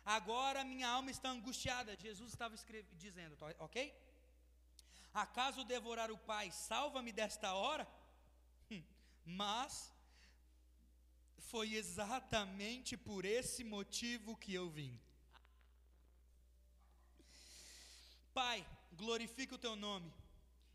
Agora 0.04 0.64
minha 0.64 0.88
alma 0.88 1.10
está 1.10 1.30
angustiada. 1.30 1.96
Jesus 1.96 2.30
estava 2.30 2.54
dizendo, 2.92 3.36
tá, 3.36 3.46
ok? 3.58 3.94
Acaso 5.12 5.64
devorar 5.64 6.10
o 6.10 6.18
Pai, 6.18 6.50
salva-me 6.50 7.12
desta 7.12 7.54
hora? 7.54 7.86
Hum, 8.70 8.82
mas 9.24 9.92
foi 11.38 11.74
exatamente 11.74 12.96
por 12.96 13.24
esse 13.24 13.62
motivo 13.62 14.36
que 14.36 14.52
eu 14.52 14.68
vim. 14.68 14.98
Pai, 18.32 18.66
glorifica 18.92 19.54
o 19.54 19.58
teu 19.58 19.76
nome. 19.76 20.12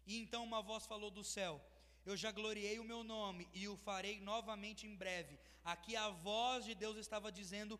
E 0.07 0.17
então 0.17 0.43
uma 0.43 0.61
voz 0.61 0.85
falou 0.85 1.11
do 1.11 1.23
céu: 1.23 1.61
eu 2.05 2.15
já 2.17 2.31
gloriei 2.31 2.79
o 2.79 2.83
meu 2.83 3.03
nome 3.03 3.47
e 3.53 3.67
o 3.67 3.75
farei 3.77 4.19
novamente 4.21 4.87
em 4.87 4.95
breve. 4.95 5.37
Aqui 5.63 5.95
a 5.95 6.09
voz 6.09 6.65
de 6.65 6.73
Deus 6.73 6.97
estava 6.97 7.31
dizendo 7.31 7.79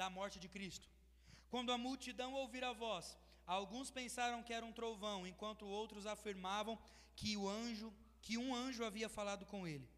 da 0.00 0.08
morte 0.18 0.38
de 0.42 0.48
Cristo. 0.54 0.86
Quando 1.52 1.72
a 1.72 1.78
multidão 1.86 2.30
ouvir 2.42 2.64
a 2.64 2.72
voz, 2.84 3.06
alguns 3.56 3.90
pensaram 3.98 4.42
que 4.46 4.52
era 4.58 4.66
um 4.70 4.76
trovão, 4.80 5.26
enquanto 5.26 5.74
outros 5.80 6.06
afirmavam 6.14 6.78
que 7.16 7.36
o 7.36 7.48
anjo, 7.48 7.88
que 8.24 8.36
um 8.42 8.48
anjo 8.64 8.84
havia 8.84 9.08
falado 9.18 9.44
com 9.52 9.60
ele. 9.72 9.88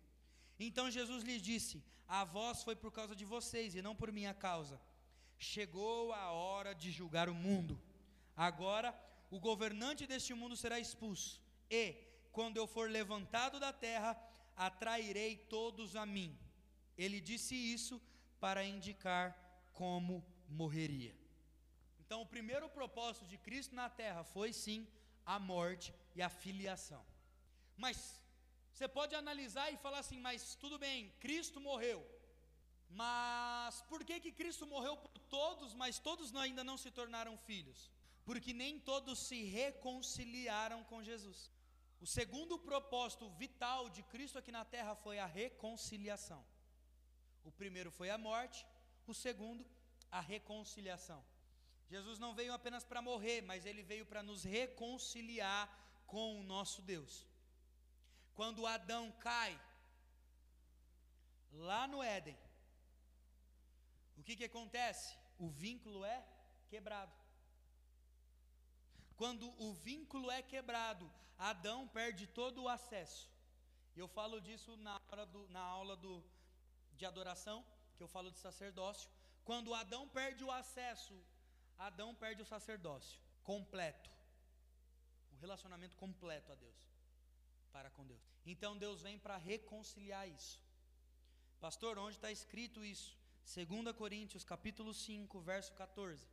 Então 0.58 0.90
Jesus 0.98 1.22
lhes 1.28 1.42
disse: 1.50 1.76
A 2.20 2.24
voz 2.36 2.62
foi 2.66 2.76
por 2.82 2.92
causa 2.98 3.14
de 3.20 3.26
vocês 3.34 3.74
e 3.74 3.82
não 3.86 3.94
por 4.00 4.10
minha 4.18 4.34
causa. 4.46 4.80
Chegou 5.52 6.12
a 6.12 6.26
hora 6.30 6.72
de 6.82 6.90
julgar 6.98 7.28
o 7.28 7.40
mundo. 7.46 7.74
Agora 8.36 8.90
o 9.30 9.38
governante 9.48 10.06
deste 10.06 10.32
mundo 10.40 10.56
será 10.56 10.78
expulso 10.78 11.40
e 11.70 11.82
quando 12.32 12.56
eu 12.56 12.66
for 12.66 12.90
levantado 12.90 13.58
da 13.64 13.72
terra, 13.72 14.12
atrairei 14.56 15.36
todos 15.36 15.96
a 15.96 16.04
mim. 16.04 16.36
Ele 16.96 17.20
disse 17.20 17.54
isso 17.54 18.00
para 18.38 18.64
indicar 18.64 19.24
como 19.80 20.14
morreria. 20.60 21.14
Então, 22.00 22.18
o 22.20 22.30
primeiro 22.34 22.68
propósito 22.78 23.26
de 23.32 23.38
Cristo 23.46 23.74
na 23.74 23.88
terra 23.88 24.22
foi 24.22 24.52
sim 24.52 24.80
a 25.34 25.38
morte 25.38 25.94
e 26.14 26.20
a 26.20 26.28
filiação. 26.42 27.02
Mas 27.84 27.96
você 28.72 28.86
pode 28.86 29.14
analisar 29.14 29.66
e 29.72 29.82
falar 29.84 30.00
assim: 30.00 30.18
mas 30.26 30.54
tudo 30.62 30.78
bem, 30.78 30.98
Cristo 31.24 31.58
morreu. 31.68 32.00
Mas 33.02 33.80
por 33.90 34.04
que, 34.04 34.18
que 34.24 34.32
Cristo 34.40 34.66
morreu 34.66 34.96
por 35.04 35.16
todos, 35.36 35.72
mas 35.82 35.98
todos 36.08 36.34
ainda 36.34 36.62
não 36.70 36.76
se 36.76 36.90
tornaram 36.90 37.38
filhos? 37.38 37.80
Porque 38.28 38.52
nem 38.52 38.78
todos 38.90 39.18
se 39.28 39.44
reconciliaram 39.44 40.82
com 40.90 41.02
Jesus. 41.10 41.50
O 42.04 42.06
segundo 42.06 42.58
propósito 42.58 43.30
vital 43.44 43.88
de 43.88 44.02
Cristo 44.12 44.36
aqui 44.38 44.52
na 44.58 44.64
terra 44.64 44.94
foi 44.94 45.18
a 45.18 45.26
reconciliação. 45.42 46.44
O 47.44 47.52
primeiro 47.52 47.90
foi 47.90 48.10
a 48.10 48.18
morte, 48.18 48.66
o 49.06 49.14
segundo, 49.14 49.64
a 50.10 50.20
reconciliação. 50.20 51.24
Jesus 51.88 52.18
não 52.18 52.34
veio 52.34 52.52
apenas 52.52 52.84
para 52.84 53.02
morrer, 53.02 53.40
mas 53.42 53.66
ele 53.66 53.82
veio 53.82 54.06
para 54.06 54.22
nos 54.22 54.44
reconciliar 54.44 55.68
com 56.06 56.38
o 56.38 56.42
nosso 56.42 56.82
Deus. 56.82 57.26
Quando 58.34 58.66
Adão 58.66 59.10
cai 59.12 59.60
lá 61.52 61.86
no 61.86 62.02
Éden, 62.02 62.38
o 64.16 64.22
que, 64.22 64.36
que 64.36 64.44
acontece? 64.44 65.16
O 65.38 65.48
vínculo 65.48 66.04
é 66.04 66.24
quebrado. 66.68 67.12
Quando 69.16 69.48
o 69.62 69.72
vínculo 69.74 70.30
é 70.30 70.42
quebrado, 70.42 71.10
Adão 71.36 71.88
perde 71.88 72.26
todo 72.26 72.62
o 72.62 72.68
acesso. 72.68 73.28
Eu 73.96 74.06
falo 74.08 74.40
disso 74.40 74.76
na, 74.76 74.98
do, 75.26 75.48
na 75.48 75.60
aula 75.60 75.96
do, 75.96 76.24
de 76.96 77.04
adoração, 77.04 77.64
que 78.00 78.04
eu 78.04 78.14
falo 78.16 78.30
de 78.34 78.38
sacerdócio. 78.38 79.10
Quando 79.48 79.74
Adão 79.74 80.02
perde 80.08 80.42
o 80.42 80.50
acesso, 80.50 81.14
Adão 81.88 82.10
perde 82.22 82.40
o 82.44 82.46
sacerdócio 82.46 83.20
completo. 83.50 84.08
O 85.32 85.36
relacionamento 85.44 85.96
completo 86.04 86.50
a 86.50 86.54
Deus, 86.54 86.80
para 87.74 87.90
com 87.90 88.06
Deus. 88.12 88.24
Então 88.52 88.78
Deus 88.84 89.02
vem 89.02 89.18
para 89.18 89.36
reconciliar 89.36 90.26
isso. 90.26 90.56
Pastor, 91.66 91.98
onde 91.98 92.16
está 92.16 92.32
escrito 92.32 92.82
isso? 92.82 93.10
2 93.54 93.94
Coríntios 94.02 94.44
capítulo 94.44 94.94
5, 94.94 95.38
verso 95.52 95.72
14. 95.74 96.26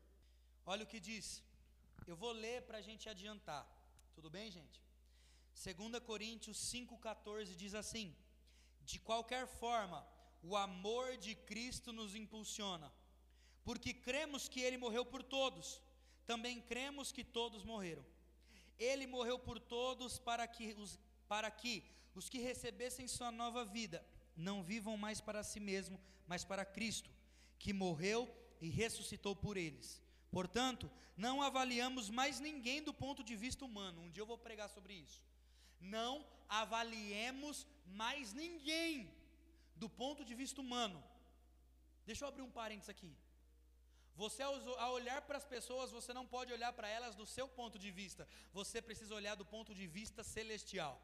Olha 0.65 0.85
o 0.85 0.91
que 0.93 1.01
diz. 1.01 1.43
Eu 2.11 2.15
vou 2.15 2.31
ler 2.31 2.61
para 2.67 2.77
a 2.77 2.85
gente 2.89 3.09
adiantar. 3.09 3.65
Tudo 4.15 4.29
bem, 4.29 4.49
gente? 4.49 4.81
2 5.65 6.01
Coríntios 6.11 6.57
5,14 6.73 7.55
diz 7.63 7.73
assim: 7.73 8.15
De 8.89 8.99
qualquer 8.99 9.45
forma, 9.47 10.01
o 10.41 10.55
amor 10.55 11.17
de 11.17 11.35
Cristo 11.35 11.91
nos 11.91 12.15
impulsiona, 12.15 12.91
porque 13.63 13.93
cremos 13.93 14.47
que 14.47 14.61
Ele 14.61 14.77
morreu 14.77 15.05
por 15.05 15.23
todos, 15.23 15.81
também 16.25 16.61
cremos 16.61 17.11
que 17.11 17.23
todos 17.23 17.63
morreram. 17.63 18.05
Ele 18.77 19.07
morreu 19.07 19.39
por 19.39 19.59
todos 19.59 20.19
para 20.19 20.47
que 20.47 20.73
os, 20.73 20.99
para 21.27 21.49
que 21.49 21.83
os 22.13 22.29
que 22.29 22.39
recebessem 22.39 23.07
sua 23.07 23.31
nova 23.31 23.65
vida 23.65 24.05
não 24.35 24.61
vivam 24.61 24.95
mais 24.97 25.19
para 25.19 25.43
si 25.43 25.59
mesmo, 25.59 25.99
mas 26.27 26.43
para 26.43 26.63
Cristo, 26.65 27.09
que 27.57 27.73
morreu 27.73 28.29
e 28.61 28.69
ressuscitou 28.69 29.35
por 29.35 29.57
eles. 29.57 30.01
Portanto, 30.29 30.91
não 31.15 31.41
avaliamos 31.41 32.09
mais 32.09 32.39
ninguém 32.39 32.83
do 32.83 32.93
ponto 32.93 33.23
de 33.23 33.35
vista 33.35 33.65
humano. 33.65 34.01
Um 34.01 34.09
dia 34.09 34.21
eu 34.21 34.27
vou 34.27 34.37
pregar 34.37 34.69
sobre 34.69 34.93
isso. 34.93 35.25
Não 35.79 36.25
avaliemos 36.47 37.65
mais 37.85 38.33
ninguém 38.33 39.11
do 39.83 39.89
ponto 40.01 40.23
de 40.29 40.35
vista 40.41 40.59
humano. 40.61 40.99
Deixa 42.05 42.23
eu 42.23 42.29
abrir 42.29 42.43
um 42.43 42.51
parênteses 42.59 42.89
aqui. 42.89 43.11
Você, 44.15 44.41
ao 44.41 44.93
olhar 44.93 45.21
para 45.27 45.37
as 45.37 45.45
pessoas, 45.45 45.91
você 45.91 46.11
não 46.11 46.25
pode 46.25 46.51
olhar 46.51 46.71
para 46.73 46.89
elas 46.89 47.15
do 47.15 47.25
seu 47.25 47.47
ponto 47.47 47.77
de 47.77 47.91
vista. 47.91 48.27
Você 48.51 48.81
precisa 48.81 49.13
olhar 49.13 49.35
do 49.35 49.45
ponto 49.45 49.75
de 49.79 49.85
vista 49.85 50.23
celestial. 50.23 50.95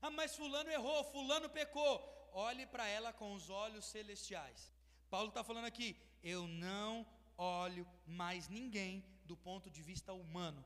Ah, 0.00 0.10
mas 0.10 0.36
Fulano 0.36 0.70
errou, 0.70 1.04
Fulano 1.04 1.50
pecou. 1.50 1.94
Olhe 2.32 2.64
para 2.66 2.86
ela 2.86 3.12
com 3.12 3.34
os 3.34 3.50
olhos 3.50 3.84
celestiais. 3.84 4.72
Paulo 5.10 5.28
está 5.28 5.44
falando 5.44 5.66
aqui: 5.66 5.96
eu 6.22 6.46
não 6.48 7.06
olho 7.36 7.86
mais 8.06 8.48
ninguém 8.48 9.04
do 9.24 9.36
ponto 9.36 9.70
de 9.70 9.82
vista 9.82 10.12
humano. 10.12 10.64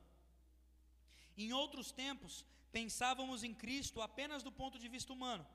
Em 1.36 1.52
outros 1.52 1.90
tempos, 1.90 2.44
pensávamos 2.70 3.42
em 3.42 3.54
Cristo 3.54 4.00
apenas 4.00 4.42
do 4.42 4.52
ponto 4.52 4.78
de 4.78 4.88
vista 4.88 5.12
humano, 5.12 5.46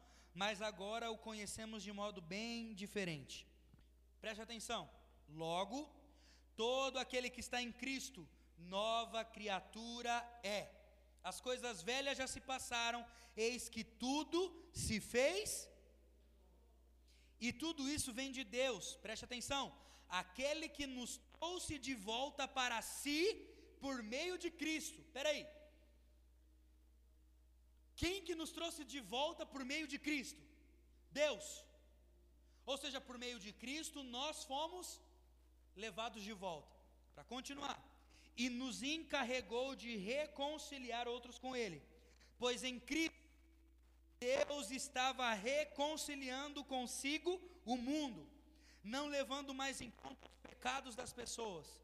mas 0.41 0.61
agora 0.69 1.11
o 1.15 1.17
conhecemos 1.27 1.81
de 1.87 1.91
modo 2.01 2.21
bem 2.35 2.73
diferente. 2.83 3.35
Preste 4.23 4.41
atenção. 4.41 4.83
Logo, 5.43 5.79
todo 6.63 6.99
aquele 7.03 7.29
que 7.35 7.43
está 7.45 7.59
em 7.61 7.71
Cristo, 7.71 8.27
nova 8.57 9.23
criatura 9.37 10.15
é. 10.43 10.61
As 11.23 11.39
coisas 11.47 11.81
velhas 11.91 12.17
já 12.21 12.27
se 12.27 12.41
passaram, 12.51 13.01
eis 13.47 13.63
que 13.69 13.83
tudo 14.05 14.39
se 14.83 14.99
fez. 14.99 15.69
E 17.39 17.51
tudo 17.63 17.89
isso 17.95 18.13
vem 18.19 18.31
de 18.37 18.43
Deus. 18.43 18.95
Preste 19.05 19.25
atenção 19.25 19.65
aquele 20.09 20.67
que 20.69 20.85
nos 20.87 21.17
trouxe 21.33 21.77
de 21.77 21.93
volta 21.93 22.47
para 22.47 22.81
si 22.81 23.23
por 23.79 24.01
meio 24.03 24.37
de 24.37 24.49
Cristo. 24.49 24.99
Espera 25.01 25.29
aí. 25.29 25.45
Quem 27.95 28.21
que 28.21 28.35
nos 28.35 28.51
trouxe 28.51 28.83
de 28.83 28.99
volta 28.99 29.45
por 29.45 29.63
meio 29.63 29.87
de 29.87 29.97
Cristo? 29.97 30.41
Deus. 31.11 31.63
Ou 32.65 32.77
seja, 32.77 32.99
por 32.99 33.17
meio 33.17 33.39
de 33.39 33.51
Cristo, 33.53 34.03
nós 34.03 34.43
fomos 34.43 34.99
levados 35.75 36.23
de 36.23 36.33
volta. 36.33 36.73
Para 37.13 37.23
continuar. 37.23 37.79
E 38.35 38.49
nos 38.49 38.83
encarregou 38.83 39.75
de 39.75 39.95
reconciliar 39.95 41.07
outros 41.07 41.39
com 41.39 41.55
Ele. 41.55 41.81
Pois 42.37 42.63
em 42.63 42.79
Cristo, 42.79 43.15
Deus 44.19 44.71
estava 44.71 45.31
reconciliando 45.33 46.63
consigo 46.63 47.41
o 47.65 47.77
mundo, 47.77 48.27
não 48.83 49.07
levando 49.07 49.53
mais 49.53 49.79
em 49.79 49.91
conta 49.91 50.27
os 50.27 50.37
pecados 50.37 50.95
das 50.95 51.13
pessoas. 51.13 51.79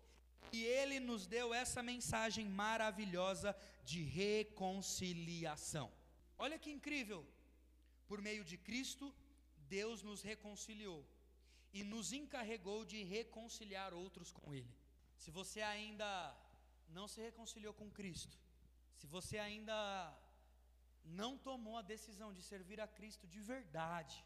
E 0.52 0.66
Ele 0.66 1.00
nos 1.00 1.26
deu 1.26 1.54
essa 1.54 1.82
mensagem 1.82 2.46
maravilhosa 2.46 3.56
de 3.86 4.04
reconciliação. 4.04 5.90
Olha 6.46 6.58
que 6.64 6.72
incrível! 6.78 7.22
Por 8.10 8.20
meio 8.28 8.44
de 8.52 8.58
Cristo, 8.68 9.06
Deus 9.78 9.98
nos 10.08 10.22
reconciliou 10.30 11.02
e 11.78 11.84
nos 11.92 12.08
encarregou 12.20 12.80
de 12.92 13.00
reconciliar 13.18 13.94
outros 13.94 14.30
com 14.38 14.54
Ele. 14.60 14.74
Se 15.24 15.30
você 15.40 15.62
ainda 15.62 16.10
não 16.98 17.08
se 17.08 17.20
reconciliou 17.28 17.74
com 17.80 17.90
Cristo, 18.00 18.36
se 19.00 19.08
você 19.16 19.38
ainda 19.48 19.78
não 21.22 21.32
tomou 21.38 21.78
a 21.78 21.90
decisão 21.94 22.30
de 22.38 22.42
servir 22.52 22.80
a 22.82 22.88
Cristo 22.88 23.28
de 23.28 23.42
verdade, 23.54 24.18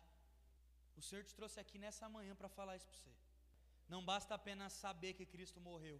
o 0.96 1.02
Senhor 1.08 1.24
te 1.26 1.36
trouxe 1.40 1.60
aqui 1.60 1.78
nessa 1.78 2.08
manhã 2.16 2.34
para 2.34 2.56
falar 2.58 2.78
isso 2.78 2.88
para 2.88 2.98
você. 2.98 3.14
Não 3.94 4.02
basta 4.12 4.34
apenas 4.36 4.72
saber 4.86 5.14
que 5.14 5.32
Cristo 5.34 5.60
morreu, 5.70 6.00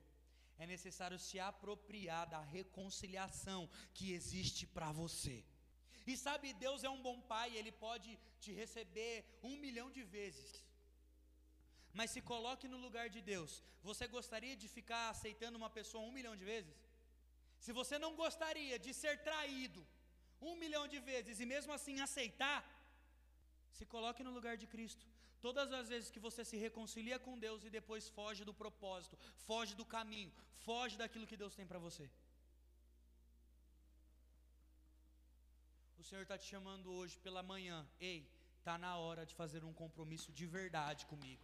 é 0.58 0.66
necessário 0.66 1.20
se 1.20 1.38
apropriar 1.40 2.26
da 2.36 2.42
reconciliação 2.58 3.62
que 3.94 4.14
existe 4.14 4.66
para 4.66 4.92
você. 4.94 5.38
E 6.12 6.16
sabe, 6.26 6.54
Deus 6.66 6.84
é 6.84 6.90
um 6.96 7.02
bom 7.08 7.18
pai, 7.34 7.50
Ele 7.60 7.72
pode 7.86 8.10
te 8.44 8.52
receber 8.62 9.14
um 9.50 9.56
milhão 9.66 9.90
de 9.98 10.04
vezes. 10.18 10.50
Mas 12.00 12.12
se 12.12 12.22
coloque 12.32 12.68
no 12.74 12.80
lugar 12.86 13.08
de 13.16 13.22
Deus. 13.34 13.52
Você 13.90 14.06
gostaria 14.18 14.56
de 14.62 14.68
ficar 14.78 15.04
aceitando 15.10 15.58
uma 15.62 15.70
pessoa 15.78 16.08
um 16.08 16.16
milhão 16.18 16.36
de 16.42 16.46
vezes? 16.54 16.78
Se 17.66 17.72
você 17.80 17.98
não 18.06 18.12
gostaria 18.24 18.78
de 18.86 18.94
ser 19.02 19.16
traído 19.30 19.82
um 20.50 20.56
milhão 20.64 20.86
de 20.94 21.00
vezes 21.12 21.40
e 21.40 21.46
mesmo 21.54 21.72
assim 21.78 22.00
aceitar, 22.08 22.60
se 23.78 23.86
coloque 23.94 24.24
no 24.28 24.36
lugar 24.38 24.56
de 24.62 24.68
Cristo. 24.74 25.06
Todas 25.46 25.72
as 25.80 25.88
vezes 25.94 26.10
que 26.14 26.26
você 26.28 26.44
se 26.50 26.58
reconcilia 26.66 27.18
com 27.26 27.40
Deus 27.46 27.64
e 27.64 27.70
depois 27.70 28.10
foge 28.10 28.44
do 28.50 28.54
propósito, 28.54 29.18
foge 29.50 29.74
do 29.76 29.86
caminho, 29.96 30.32
foge 30.68 30.98
daquilo 31.02 31.28
que 31.32 31.38
Deus 31.38 31.56
tem 31.56 31.68
para 31.72 31.80
você. 31.88 32.10
Senhor 36.08 36.22
está 36.22 36.38
te 36.38 36.48
chamando 36.54 36.92
hoje 36.98 37.18
pela 37.26 37.42
manhã. 37.52 37.78
Ei, 38.00 38.20
está 38.60 38.78
na 38.78 38.96
hora 39.04 39.26
de 39.26 39.34
fazer 39.42 39.64
um 39.64 39.74
compromisso 39.74 40.32
de 40.40 40.46
verdade 40.46 41.06
comigo. 41.12 41.44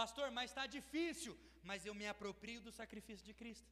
Pastor, 0.00 0.30
mas 0.30 0.50
está 0.50 0.66
difícil. 0.66 1.34
Mas 1.62 1.86
eu 1.86 1.94
me 1.94 2.06
aproprio 2.06 2.60
do 2.66 2.72
sacrifício 2.80 3.24
de 3.24 3.34
Cristo. 3.40 3.70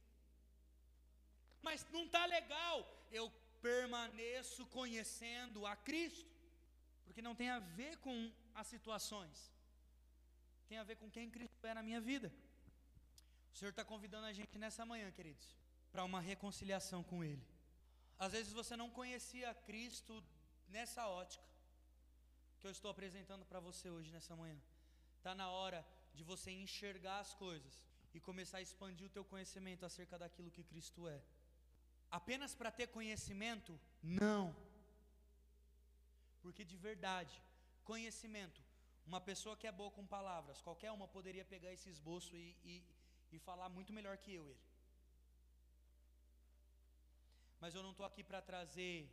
Mas 1.61 1.85
não 1.91 2.03
está 2.05 2.25
legal. 2.25 2.77
Eu 3.11 3.31
permaneço 3.61 4.65
conhecendo 4.79 5.65
a 5.67 5.75
Cristo. 5.75 6.33
Porque 7.05 7.21
não 7.21 7.35
tem 7.35 7.49
a 7.49 7.59
ver 7.59 7.95
com 7.97 8.17
as 8.55 8.67
situações. 8.67 9.37
Tem 10.67 10.79
a 10.79 10.83
ver 10.83 10.97
com 10.97 11.09
quem 11.09 11.29
Cristo 11.29 11.65
é 11.65 11.73
na 11.75 11.83
minha 11.83 12.01
vida. 12.01 12.31
O 13.53 13.57
Senhor 13.57 13.71
está 13.71 13.85
convidando 13.85 14.25
a 14.25 14.33
gente 14.33 14.57
nessa 14.57 14.85
manhã, 14.85 15.11
queridos, 15.11 15.58
para 15.91 16.03
uma 16.03 16.21
reconciliação 16.21 17.03
com 17.03 17.23
Ele. 17.23 17.45
Às 18.17 18.33
vezes 18.33 18.51
você 18.51 18.75
não 18.75 18.89
conhecia 18.89 19.53
Cristo 19.53 20.23
nessa 20.67 21.07
ótica 21.07 21.49
que 22.59 22.67
eu 22.67 22.71
estou 22.71 22.91
apresentando 22.91 23.45
para 23.45 23.59
você 23.59 23.89
hoje, 23.89 24.11
nessa 24.11 24.35
manhã. 24.35 24.59
Está 25.17 25.33
na 25.33 25.49
hora 25.49 25.85
de 26.13 26.23
você 26.23 26.51
enxergar 26.51 27.19
as 27.19 27.33
coisas 27.33 27.83
e 28.13 28.19
começar 28.19 28.57
a 28.57 28.61
expandir 28.61 29.07
o 29.07 29.09
teu 29.17 29.23
conhecimento 29.23 29.85
acerca 29.85 30.17
daquilo 30.17 30.51
que 30.51 30.63
Cristo 30.63 31.07
é. 31.07 31.21
Apenas 32.11 32.55
para 32.55 32.71
ter 32.71 32.87
conhecimento? 32.87 33.79
Não. 34.01 34.55
Porque 36.41 36.65
de 36.65 36.77
verdade, 36.77 37.41
conhecimento, 37.83 38.61
uma 39.05 39.21
pessoa 39.21 39.55
que 39.55 39.67
é 39.67 39.71
boa 39.71 39.91
com 39.91 40.05
palavras, 40.05 40.61
qualquer 40.61 40.91
uma 40.91 41.07
poderia 41.07 41.45
pegar 41.45 41.71
esse 41.71 41.89
esboço 41.89 42.35
e, 42.35 42.57
e, 42.63 42.83
e 43.31 43.39
falar 43.39 43.69
muito 43.69 43.93
melhor 43.93 44.17
que 44.17 44.33
eu 44.33 44.49
ele. 44.49 44.68
Mas 47.61 47.75
eu 47.75 47.83
não 47.83 47.91
estou 47.91 48.05
aqui 48.05 48.23
para 48.23 48.41
trazer 48.41 49.09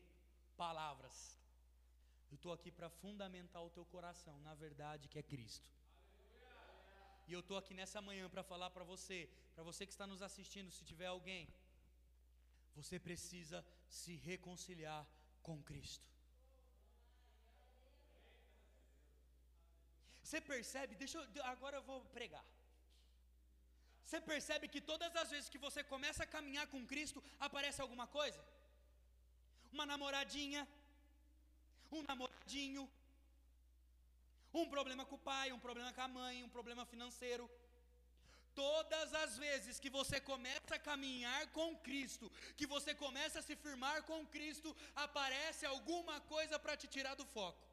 palavras. 0.56 1.16
Eu 2.30 2.36
estou 2.36 2.52
aqui 2.52 2.70
para 2.70 2.88
fundamentar 2.88 3.62
o 3.64 3.70
teu 3.70 3.84
coração 3.84 4.38
na 4.40 4.54
verdade 4.54 5.08
que 5.08 5.18
é 5.18 5.22
Cristo. 5.22 5.68
E 7.28 7.32
eu 7.32 7.40
estou 7.40 7.56
aqui 7.56 7.74
nessa 7.74 8.00
manhã 8.00 8.28
para 8.28 8.42
falar 8.42 8.70
para 8.70 8.84
você, 8.84 9.28
para 9.54 9.64
você 9.64 9.84
que 9.84 9.92
está 9.92 10.06
nos 10.06 10.22
assistindo, 10.22 10.70
se 10.70 10.84
tiver 10.84 11.06
alguém, 11.06 11.48
você 12.74 12.98
precisa 13.00 13.64
se 13.88 14.14
reconciliar 14.16 15.04
com 15.42 15.60
Cristo. 15.62 16.06
Você 20.22 20.40
percebe, 20.40 20.94
deixa 20.94 21.18
eu, 21.18 21.44
agora 21.44 21.76
eu 21.78 21.82
vou 21.82 22.00
pregar. 22.06 22.44
Você 24.06 24.20
percebe 24.20 24.68
que 24.72 24.80
todas 24.90 25.12
as 25.20 25.30
vezes 25.34 25.48
que 25.52 25.64
você 25.66 25.80
começa 25.92 26.22
a 26.22 26.32
caminhar 26.34 26.66
com 26.72 26.86
Cristo, 26.92 27.22
aparece 27.46 27.80
alguma 27.84 28.06
coisa? 28.18 28.40
Uma 29.72 29.84
namoradinha, 29.92 30.62
um 31.96 32.02
namoradinho, 32.10 32.84
um 34.54 34.66
problema 34.74 35.04
com 35.04 35.16
o 35.16 35.24
pai, 35.30 35.46
um 35.52 35.58
problema 35.66 35.92
com 35.92 36.04
a 36.06 36.08
mãe, 36.20 36.44
um 36.44 36.52
problema 36.56 36.84
financeiro. 36.92 37.50
Todas 38.54 39.12
as 39.22 39.32
vezes 39.44 39.80
que 39.80 39.90
você 39.98 40.20
começa 40.20 40.76
a 40.76 40.84
caminhar 40.90 41.42
com 41.48 41.76
Cristo, 41.88 42.30
que 42.56 42.66
você 42.74 42.94
começa 42.94 43.40
a 43.40 43.46
se 43.48 43.56
firmar 43.64 43.98
com 44.04 44.24
Cristo, 44.36 44.74
aparece 44.94 45.66
alguma 45.66 46.20
coisa 46.34 46.58
para 46.58 46.76
te 46.76 46.86
tirar 46.86 47.16
do 47.16 47.26
foco. 47.26 47.65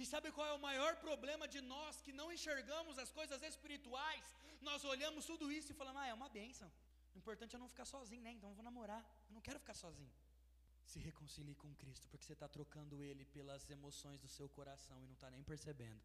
E 0.00 0.04
sabe 0.12 0.30
qual 0.36 0.46
é 0.46 0.52
o 0.52 0.64
maior 0.68 0.92
problema 1.06 1.46
de 1.54 1.60
nós 1.60 2.00
que 2.04 2.12
não 2.12 2.32
enxergamos 2.36 2.98
as 3.04 3.10
coisas 3.18 3.42
espirituais? 3.42 4.24
Nós 4.68 4.84
olhamos 4.84 5.26
tudo 5.30 5.50
isso 5.58 5.72
e 5.72 5.74
falamos, 5.80 6.00
ah, 6.02 6.06
é 6.06 6.14
uma 6.14 6.28
bênção. 6.28 6.70
O 7.14 7.18
importante 7.18 7.56
é 7.56 7.58
não 7.58 7.68
ficar 7.68 7.84
sozinho, 7.84 8.22
né? 8.22 8.32
Então 8.36 8.48
eu 8.50 8.54
vou 8.54 8.64
namorar. 8.70 9.02
Eu 9.28 9.34
não 9.34 9.40
quero 9.40 9.58
ficar 9.58 9.74
sozinho. 9.74 10.12
Se 10.84 11.00
reconcilie 11.00 11.56
com 11.62 11.74
Cristo, 11.74 12.06
porque 12.10 12.24
você 12.24 12.32
está 12.32 12.48
trocando 12.48 13.02
Ele 13.02 13.24
pelas 13.36 13.68
emoções 13.76 14.20
do 14.20 14.28
seu 14.28 14.48
coração 14.48 15.02
e 15.02 15.06
não 15.06 15.14
está 15.14 15.28
nem 15.30 15.42
percebendo. 15.42 16.00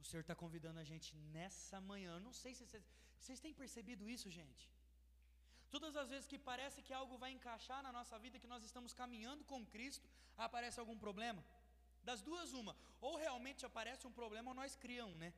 O 0.00 0.04
Senhor 0.04 0.20
está 0.22 0.34
convidando 0.34 0.80
a 0.80 0.84
gente 0.84 1.16
nessa 1.36 1.80
manhã. 1.80 2.14
Eu 2.14 2.20
não 2.20 2.32
sei 2.32 2.54
se 2.54 2.66
vocês, 2.66 2.84
vocês 3.18 3.40
têm 3.40 3.54
percebido 3.54 4.10
isso, 4.16 4.28
gente. 4.28 4.68
Todas 5.74 5.94
as 6.00 6.08
vezes 6.12 6.26
que 6.32 6.38
parece 6.50 6.78
que 6.86 6.92
algo 6.98 7.14
vai 7.22 7.30
encaixar 7.36 7.78
na 7.86 7.92
nossa 7.96 8.16
vida, 8.24 8.40
que 8.42 8.50
nós 8.52 8.62
estamos 8.68 8.92
caminhando 9.00 9.42
com 9.50 9.66
Cristo, 9.74 10.06
aparece 10.46 10.78
algum 10.78 10.96
problema. 11.04 11.42
Das 12.08 12.20
duas, 12.28 12.52
uma. 12.60 12.74
Ou 13.00 13.16
realmente 13.24 13.66
aparece 13.68 14.06
um 14.06 14.12
problema 14.20 14.50
ou 14.50 14.54
nós 14.60 14.76
criamos, 14.76 15.16
né? 15.22 15.30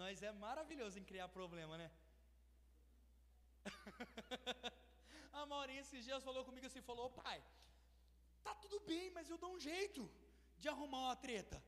Nós 0.00 0.20
é 0.20 0.32
maravilhoso 0.32 0.98
em 0.98 1.04
criar 1.10 1.28
problema, 1.28 1.78
né? 1.82 1.88
a 5.32 5.46
Maurinha 5.46 5.82
esses 5.82 6.04
dias 6.04 6.24
falou 6.24 6.44
comigo 6.44 6.66
assim, 6.66 6.82
falou, 6.90 7.08
pai, 7.22 7.40
tá 8.42 8.52
tudo 8.64 8.80
bem, 8.80 9.06
mas 9.10 9.30
eu 9.30 9.38
dou 9.38 9.52
um 9.54 9.60
jeito 9.60 10.10
de 10.58 10.68
arrumar 10.68 11.02
uma 11.06 11.16
treta. 11.26 11.62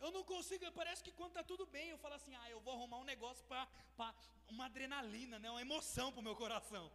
Eu 0.00 0.10
não 0.12 0.22
consigo, 0.24 0.70
parece 0.72 1.02
que 1.02 1.12
quando 1.12 1.32
tá 1.32 1.42
tudo 1.42 1.66
bem, 1.66 1.90
eu 1.90 1.98
falo 1.98 2.14
assim, 2.14 2.34
ah, 2.36 2.50
eu 2.50 2.60
vou 2.60 2.74
arrumar 2.74 2.98
um 2.98 3.04
negócio 3.04 3.44
para 3.46 3.68
uma 4.48 4.66
adrenalina, 4.66 5.38
né, 5.38 5.50
uma 5.50 5.60
emoção 5.60 6.12
para 6.12 6.20
o 6.20 6.22
meu 6.28 6.36
coração. 6.36 6.90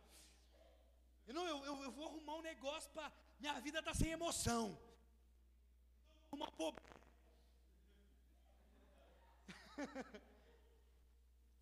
Eu, 1.27 1.33
não, 1.33 1.47
eu, 1.47 1.65
eu, 1.65 1.83
eu 1.83 1.91
vou 1.91 2.07
arrumar 2.07 2.35
um 2.35 2.41
negócio 2.41 2.89
para 2.91 3.11
minha 3.39 3.59
vida 3.59 3.81
tá 3.83 3.93
sem 3.93 4.11
emoção. 4.11 4.77
Uma 6.31 6.49
pobreza. 6.51 7.01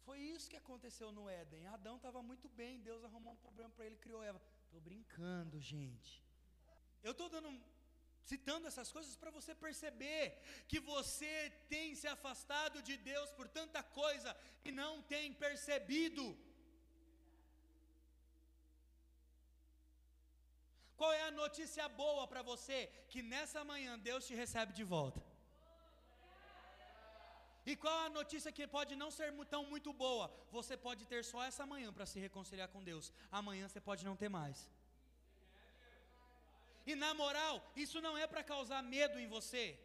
Foi 0.06 0.20
isso 0.20 0.50
que 0.50 0.58
aconteceu 0.58 1.12
no 1.12 1.30
Éden. 1.30 1.68
Adão 1.68 1.96
estava 1.96 2.22
muito 2.22 2.48
bem, 2.50 2.80
Deus 2.82 3.04
arrumou 3.04 3.34
um 3.34 3.38
problema 3.38 3.70
para 3.72 3.86
ele, 3.86 3.96
criou 3.98 4.24
Eva. 4.24 4.42
Estou 4.66 4.80
brincando, 4.82 5.60
gente. 5.60 6.24
Eu 7.04 7.12
estou 7.14 7.30
dando, 7.30 7.50
citando 8.24 8.68
essas 8.68 8.92
coisas 8.92 9.16
para 9.16 9.32
você 9.38 9.54
perceber 9.56 10.24
que 10.68 10.80
você 10.80 11.34
tem 11.70 11.96
se 11.96 12.08
afastado 12.08 12.82
de 12.82 12.96
Deus 12.98 13.32
por 13.32 13.48
tanta 13.48 13.82
coisa 13.84 14.36
e 14.64 14.72
não 14.72 15.02
tem 15.02 15.34
percebido. 15.34 16.26
Qual 20.96 21.12
é 21.12 21.24
a 21.24 21.32
notícia 21.32 21.88
boa 21.90 22.28
para 22.28 22.44
você? 22.44 22.80
Que 23.10 23.22
nessa 23.24 23.64
manhã 23.64 23.98
Deus 23.98 24.28
te 24.28 24.36
recebe 24.36 24.72
de 24.72 24.84
volta. 24.84 25.22
E 27.66 27.76
qual 27.76 27.98
a 28.06 28.10
notícia 28.10 28.52
que 28.52 28.66
pode 28.68 28.96
não 28.96 29.10
ser 29.12 29.32
tão 29.46 29.64
muito 29.66 29.92
boa? 29.94 30.32
Você 30.52 30.76
pode 30.76 31.06
ter 31.06 31.24
só 31.24 31.44
essa 31.44 31.66
manhã 31.66 31.92
para 31.94 32.06
se 32.06 32.20
reconciliar 32.20 32.70
com 32.70 32.84
Deus. 32.84 33.12
Amanhã 33.32 33.68
você 33.68 33.80
pode 33.80 34.04
não 34.04 34.16
ter 34.16 34.30
mais. 34.30 34.68
E 36.86 36.96
na 36.96 37.14
moral, 37.14 37.72
isso 37.76 38.02
não 38.02 38.18
é 38.18 38.26
para 38.26 38.44
causar 38.44 38.82
medo 38.82 39.20
em 39.20 39.28
você. 39.28 39.78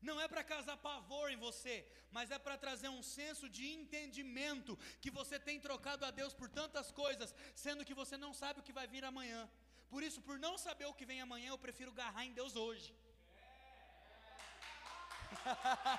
Não 0.00 0.20
é 0.20 0.28
para 0.28 0.44
causar 0.44 0.76
pavor 0.76 1.30
em 1.30 1.36
você, 1.36 1.84
mas 2.10 2.30
é 2.30 2.38
para 2.38 2.56
trazer 2.56 2.88
um 2.88 3.02
senso 3.02 3.48
de 3.48 3.66
entendimento 3.66 4.78
que 5.00 5.10
você 5.10 5.40
tem 5.40 5.58
trocado 5.58 6.04
a 6.04 6.10
Deus 6.10 6.32
por 6.32 6.48
tantas 6.48 6.92
coisas, 6.92 7.34
sendo 7.54 7.84
que 7.84 7.94
você 7.94 8.16
não 8.16 8.32
sabe 8.32 8.60
o 8.60 8.62
que 8.62 8.72
vai 8.72 8.86
vir 8.86 9.04
amanhã. 9.04 9.50
Por 9.90 10.02
isso, 10.02 10.20
por 10.22 10.38
não 10.38 10.56
saber 10.56 10.86
o 10.86 10.94
que 10.94 11.04
vem 11.04 11.20
amanhã, 11.20 11.50
eu 11.50 11.58
prefiro 11.58 11.90
garrar 11.90 12.24
em 12.24 12.32
Deus 12.32 12.54
hoje. 12.54 12.94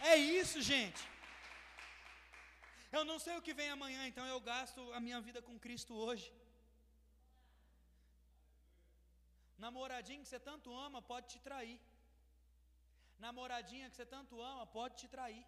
é 0.00 0.16
isso, 0.16 0.60
gente. 0.60 1.13
Eu 2.96 3.02
não 3.10 3.18
sei 3.24 3.34
o 3.36 3.44
que 3.46 3.54
vem 3.60 3.70
amanhã, 3.70 4.00
então 4.10 4.24
eu 4.32 4.40
gasto 4.50 4.80
a 4.96 5.00
minha 5.06 5.20
vida 5.26 5.40
com 5.46 5.62
Cristo 5.64 5.92
hoje. 6.06 6.26
Namoradinho 9.64 10.22
que 10.24 10.30
você 10.30 10.40
tanto 10.48 10.76
ama 10.86 11.00
pode 11.10 11.26
te 11.32 11.38
trair. 11.46 11.80
Namoradinha 13.24 13.88
que 13.90 13.96
você 13.96 14.06
tanto 14.14 14.40
ama 14.52 14.64
pode 14.78 14.94
te 15.00 15.08
trair. 15.14 15.44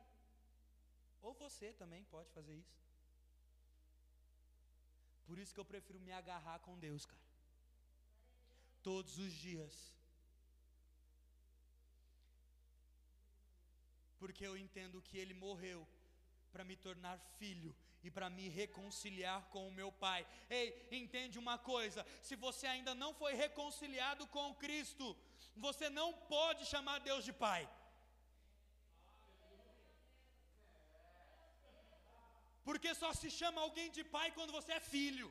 Ou 1.27 1.35
você 1.35 1.69
também 1.83 2.03
pode 2.15 2.31
fazer 2.37 2.55
isso. 2.63 2.79
Por 5.27 5.39
isso 5.43 5.55
que 5.55 5.63
eu 5.63 5.71
prefiro 5.75 6.01
me 6.07 6.13
agarrar 6.21 6.59
com 6.67 6.79
Deus, 6.87 7.05
cara. 7.13 7.27
Todos 8.91 9.19
os 9.25 9.33
dias. 9.47 9.77
Porque 14.21 14.45
eu 14.51 14.57
entendo 14.65 15.05
que 15.09 15.19
Ele 15.23 15.35
morreu 15.47 15.81
para 16.57 16.65
me 16.65 16.77
tornar 16.85 17.19
filho 17.39 17.71
e 18.03 18.11
para 18.17 18.29
me 18.37 18.45
reconciliar 18.61 19.41
com 19.53 19.63
o 19.69 19.75
meu 19.79 19.91
Pai. 20.05 20.21
Ei, 20.59 20.67
entende 21.01 21.39
uma 21.45 21.57
coisa: 21.59 22.01
se 22.29 22.35
você 22.45 22.67
ainda 22.67 22.93
não 23.03 23.11
foi 23.23 23.33
reconciliado 23.45 24.27
com 24.35 24.55
Cristo, 24.65 25.07
você 25.67 25.91
não 25.99 26.09
pode 26.35 26.65
chamar 26.73 27.01
Deus 27.09 27.25
de 27.29 27.35
Pai. 27.47 27.63
Porque 32.69 32.93
só 33.03 33.11
se 33.21 33.31
chama 33.41 33.61
alguém 33.61 33.91
de 33.97 34.03
pai 34.17 34.29
quando 34.37 34.57
você 34.59 34.73
é 34.73 34.81
filho. 34.81 35.29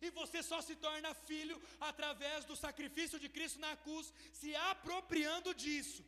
E 0.00 0.10
você 0.20 0.40
só 0.50 0.58
se 0.68 0.74
torna 0.86 1.10
filho 1.30 1.56
através 1.90 2.46
do 2.50 2.56
sacrifício 2.64 3.18
de 3.24 3.28
Cristo 3.36 3.58
na 3.66 3.76
cruz, 3.84 4.06
se 4.40 4.50
apropriando 4.72 5.52
disso. 5.64 6.02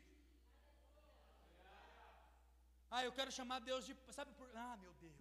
Ah, 2.91 3.05
eu 3.05 3.13
quero 3.13 3.31
chamar 3.39 3.61
Deus 3.61 3.85
de. 3.87 3.97
Sabe 4.11 4.33
por. 4.39 4.49
Ah, 4.55 4.77
meu 4.77 4.93
Deus. 4.95 5.15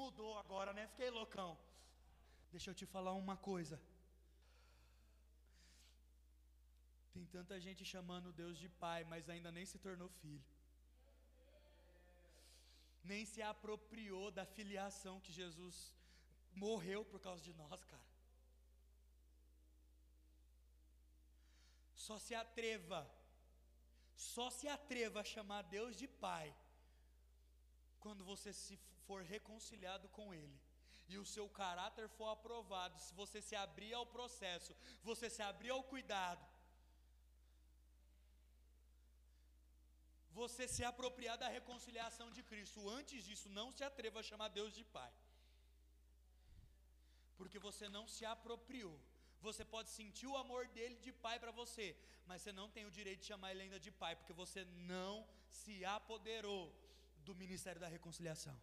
Mudou 0.00 0.38
agora, 0.38 0.72
né? 0.72 0.86
Fiquei 0.88 1.10
loucão. 1.10 1.58
Deixa 2.52 2.70
eu 2.70 2.74
te 2.74 2.86
falar 2.86 3.14
uma 3.14 3.36
coisa. 3.36 3.80
Tem 7.12 7.24
tanta 7.26 7.58
gente 7.58 7.84
chamando 7.84 8.32
Deus 8.32 8.56
de 8.58 8.68
pai, 8.68 9.04
mas 9.04 9.28
ainda 9.28 9.50
nem 9.50 9.66
se 9.66 9.78
tornou 9.78 10.08
filho 10.20 10.44
nem 13.10 13.24
se 13.24 13.40
apropriou 13.42 14.30
da 14.30 14.44
filiação 14.44 15.20
que 15.20 15.32
Jesus 15.32 15.76
morreu 16.64 17.04
por 17.04 17.20
causa 17.20 17.42
de 17.42 17.52
nós, 17.54 17.82
cara. 17.84 18.06
Só 21.94 22.18
se 22.18 22.34
atreva, 22.34 23.00
só 24.18 24.50
se 24.50 24.66
atreva 24.76 25.20
a 25.20 25.30
chamar 25.32 25.62
Deus 25.62 25.96
de 25.96 26.08
Pai, 26.08 26.48
quando 28.00 28.24
você 28.24 28.52
se 28.52 28.76
for 29.06 29.22
reconciliado 29.22 30.08
com 30.16 30.34
Ele 30.34 30.60
e 31.08 31.16
o 31.16 31.24
seu 31.24 31.48
caráter 31.48 32.08
for 32.16 32.28
aprovado, 32.28 32.98
se 32.98 33.14
você 33.14 33.40
se 33.40 33.56
abrir 33.56 33.94
ao 33.94 34.06
processo, 34.16 34.74
você 35.02 35.30
se 35.30 35.42
abrir 35.50 35.70
ao 35.70 35.82
cuidado, 35.92 36.44
você 40.40 40.66
se 40.74 40.84
apropriar 40.84 41.36
da 41.38 41.48
reconciliação 41.48 42.30
de 42.30 42.42
Cristo. 42.42 42.88
Antes 42.98 43.24
disso, 43.24 43.48
não 43.48 43.68
se 43.76 43.82
atreva 43.82 44.20
a 44.20 44.28
chamar 44.30 44.48
Deus 44.48 44.72
de 44.74 44.84
Pai. 44.84 45.12
Porque 47.36 47.58
você 47.58 47.88
não 47.88 48.06
se 48.06 48.24
apropriou. 48.24 48.98
Você 49.40 49.64
pode 49.64 49.90
sentir 49.90 50.26
o 50.26 50.36
amor 50.36 50.66
dele 50.68 50.96
de 50.96 51.12
pai 51.12 51.38
para 51.38 51.52
você, 51.52 51.96
mas 52.26 52.42
você 52.42 52.52
não 52.52 52.68
tem 52.68 52.84
o 52.86 52.90
direito 52.90 53.20
de 53.20 53.26
chamar 53.26 53.52
ele 53.52 53.62
ainda 53.62 53.78
de 53.78 53.90
pai, 53.90 54.16
porque 54.16 54.32
você 54.32 54.64
não 54.64 55.26
se 55.48 55.84
apoderou 55.84 56.74
do 57.24 57.34
ministério 57.34 57.80
da 57.80 57.88
reconciliação. 57.88 58.58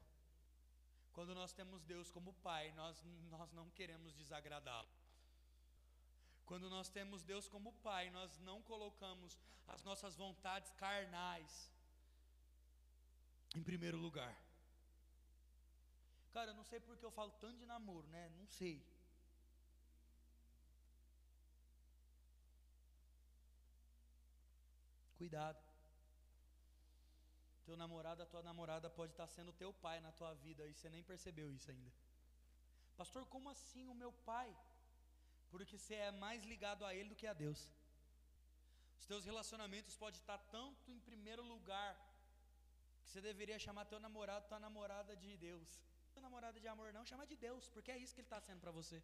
Quando 1.13 1.33
nós 1.33 1.53
temos 1.53 1.81
Deus 1.83 2.11
como 2.11 2.33
pai, 2.33 2.73
nós, 2.73 3.01
nós 3.29 3.51
não 3.53 3.69
queremos 3.69 4.13
desagradá-lo. 4.13 4.89
Quando 6.45 6.69
nós 6.69 6.89
temos 6.89 7.23
Deus 7.23 7.47
como 7.47 7.73
Pai, 7.73 8.11
nós 8.11 8.37
não 8.39 8.61
colocamos 8.61 9.37
as 9.67 9.83
nossas 9.83 10.15
vontades 10.15 10.71
carnais 10.73 11.71
em 13.55 13.63
primeiro 13.63 13.97
lugar. 13.97 14.35
Cara, 16.31 16.51
eu 16.51 16.55
não 16.55 16.63
sei 16.63 16.79
porque 16.79 17.05
eu 17.05 17.11
falo 17.11 17.31
tanto 17.31 17.57
de 17.57 17.65
namoro, 17.65 18.07
né? 18.07 18.29
Não 18.37 18.45
sei. 18.45 18.85
Cuidado. 25.17 25.59
Teu 27.65 27.75
namorado, 27.75 28.21
a 28.21 28.25
tua 28.25 28.43
namorada 28.43 28.89
pode 28.89 29.11
estar 29.13 29.27
sendo 29.27 29.51
teu 29.53 29.73
pai 29.73 29.99
na 29.99 30.11
tua 30.11 30.33
vida 30.35 30.65
e 30.67 30.73
você 30.73 30.89
nem 30.89 31.03
percebeu 31.03 31.51
isso 31.51 31.69
ainda. 31.71 31.91
Pastor, 32.95 33.25
como 33.25 33.49
assim 33.49 33.87
o 33.87 33.95
meu 33.95 34.11
pai? 34.31 34.55
porque 35.57 35.77
você 35.77 35.95
é 35.95 36.11
mais 36.11 36.43
ligado 36.43 36.85
a 36.85 36.93
Ele 36.93 37.09
do 37.09 37.15
que 37.15 37.27
a 37.27 37.33
Deus. 37.33 37.59
Os 38.99 39.05
teus 39.05 39.23
relacionamentos 39.25 39.95
podem 39.95 40.19
estar 40.19 40.37
tanto 40.55 40.91
em 40.91 40.99
primeiro 40.99 41.43
lugar 41.43 41.91
que 43.01 43.09
você 43.09 43.21
deveria 43.21 43.59
chamar 43.65 43.85
teu 43.85 43.99
namorado, 43.99 44.47
tua 44.47 44.59
namorada 44.59 45.15
de 45.15 45.37
Deus. 45.37 45.69
Tua 46.13 46.21
namorada 46.21 46.59
de 46.59 46.67
amor 46.67 46.91
não, 46.91 47.05
chama 47.05 47.25
de 47.25 47.35
Deus, 47.35 47.69
porque 47.69 47.91
é 47.91 47.97
isso 47.97 48.13
que 48.13 48.21
Ele 48.21 48.25
está 48.25 48.41
sendo 48.41 48.59
para 48.59 48.71
você. 48.71 49.01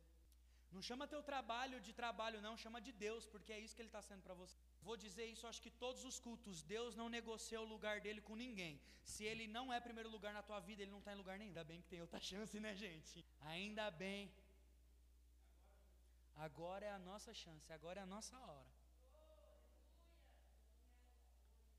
Não 0.76 0.82
chama 0.88 1.12
teu 1.14 1.22
trabalho 1.30 1.78
de 1.86 1.94
trabalho, 2.02 2.42
não, 2.46 2.56
chama 2.64 2.80
de 2.80 2.92
Deus, 3.06 3.26
porque 3.32 3.52
é 3.52 3.60
isso 3.60 3.76
que 3.76 3.82
Ele 3.82 3.90
está 3.90 4.02
sendo 4.02 4.24
para 4.28 4.34
você. 4.42 4.56
Vou 4.88 4.96
dizer 5.06 5.26
isso, 5.26 5.46
acho 5.48 5.62
que 5.66 5.72
todos 5.84 6.04
os 6.10 6.18
cultos, 6.28 6.62
Deus 6.64 6.96
não 6.96 7.08
negocia 7.18 7.60
o 7.62 7.72
lugar 7.74 8.00
dele 8.06 8.22
com 8.22 8.36
ninguém. 8.36 8.80
Se 9.04 9.24
ele 9.32 9.48
não 9.48 9.66
é 9.74 9.80
primeiro 9.80 10.10
lugar 10.10 10.34
na 10.34 10.44
tua 10.50 10.60
vida, 10.60 10.82
ele 10.82 10.92
não 10.92 11.00
está 11.00 11.12
em 11.14 11.22
lugar 11.22 11.38
nenhum. 11.38 11.50
Ainda 11.52 11.64
bem 11.64 11.82
que 11.82 11.90
tem 11.94 12.02
outra 12.02 12.20
chance, 12.32 12.60
né, 12.60 12.74
gente? 12.76 13.26
Ainda 13.42 13.92
bem. 13.92 14.32
Agora 16.36 16.86
é 16.86 16.92
a 16.92 17.00
nossa 17.00 17.34
chance, 17.34 17.72
agora 17.74 18.00
é 18.00 18.04
a 18.04 18.12
nossa 18.16 18.38
hora. 18.40 18.72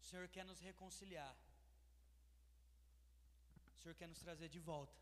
O 0.03 0.05
Senhor 0.05 0.29
quer 0.29 0.45
nos 0.45 0.61
reconciliar. 0.61 1.35
O 3.75 3.79
Senhor 3.83 3.95
quer 3.95 4.09
nos 4.09 4.21
trazer 4.21 4.49
de 4.49 4.61
volta. 4.61 4.97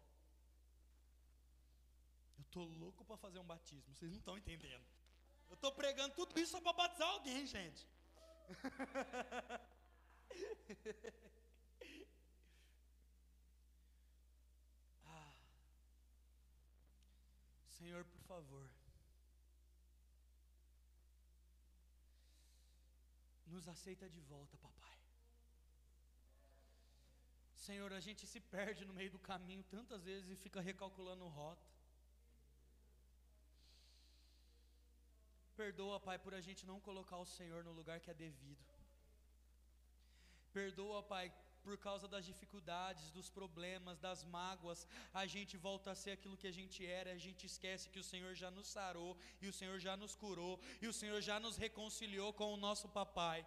Eu 2.41 2.45
estou 2.45 2.65
louco 2.65 3.05
para 3.05 3.19
fazer 3.19 3.39
um 3.39 3.45
batismo, 3.45 3.95
vocês 3.95 4.11
não 4.11 4.19
estão 4.19 4.39
entendendo. 4.39 4.83
Eu 5.51 5.55
estou 5.55 5.73
pregando 5.73 6.15
tudo 6.15 6.41
isso 6.41 6.53
só 6.53 6.61
para 6.61 6.73
batizar 6.73 7.09
alguém, 7.09 7.47
gente. 7.47 7.87
ah. 15.05 15.35
Senhor, 17.69 18.05
por 18.07 18.21
favor. 18.23 18.71
nos 23.47 23.69
aceita 23.69 24.09
de 24.09 24.21
volta, 24.21 24.57
papai. 24.57 24.99
Senhor, 27.55 27.93
a 27.93 28.01
gente 28.01 28.27
se 28.27 28.41
perde 28.41 28.87
no 28.87 28.95
meio 28.95 29.11
do 29.11 29.19
caminho 29.19 29.63
tantas 29.65 30.05
vezes 30.05 30.31
e 30.31 30.37
fica 30.37 30.61
recalculando 30.61 31.27
rota. 31.29 31.70
Perdoa, 35.61 35.99
Pai, 36.09 36.19
por 36.25 36.33
a 36.35 36.43
gente 36.47 36.63
não 36.71 36.79
colocar 36.89 37.19
o 37.19 37.31
Senhor 37.37 37.63
no 37.69 37.73
lugar 37.79 37.99
que 38.01 38.11
é 38.13 38.15
devido. 38.15 38.65
Perdoa, 40.59 41.01
Pai, 41.03 41.27
por 41.67 41.77
causa 41.87 42.07
das 42.13 42.25
dificuldades, 42.31 43.11
dos 43.17 43.29
problemas, 43.39 43.99
das 44.07 44.21
mágoas, 44.37 44.87
a 45.23 45.25
gente 45.35 45.55
volta 45.69 45.91
a 45.91 45.99
ser 46.03 46.13
aquilo 46.13 46.39
que 46.43 46.51
a 46.53 46.57
gente 46.59 46.79
era, 47.01 47.13
a 47.13 47.23
gente 47.27 47.45
esquece 47.51 47.91
que 47.91 48.03
o 48.03 48.09
Senhor 48.11 48.35
já 48.43 48.51
nos 48.51 48.69
sarou, 48.69 49.13
e 49.43 49.49
o 49.49 49.53
Senhor 49.53 49.79
já 49.87 49.97
nos 50.03 50.15
curou, 50.23 50.55
e 50.81 50.89
o 50.89 50.97
Senhor 51.01 51.21
já 51.21 51.39
nos 51.39 51.59
reconciliou 51.59 52.33
com 52.33 52.49
o 52.55 52.63
nosso 52.67 52.89
papai. 52.89 53.47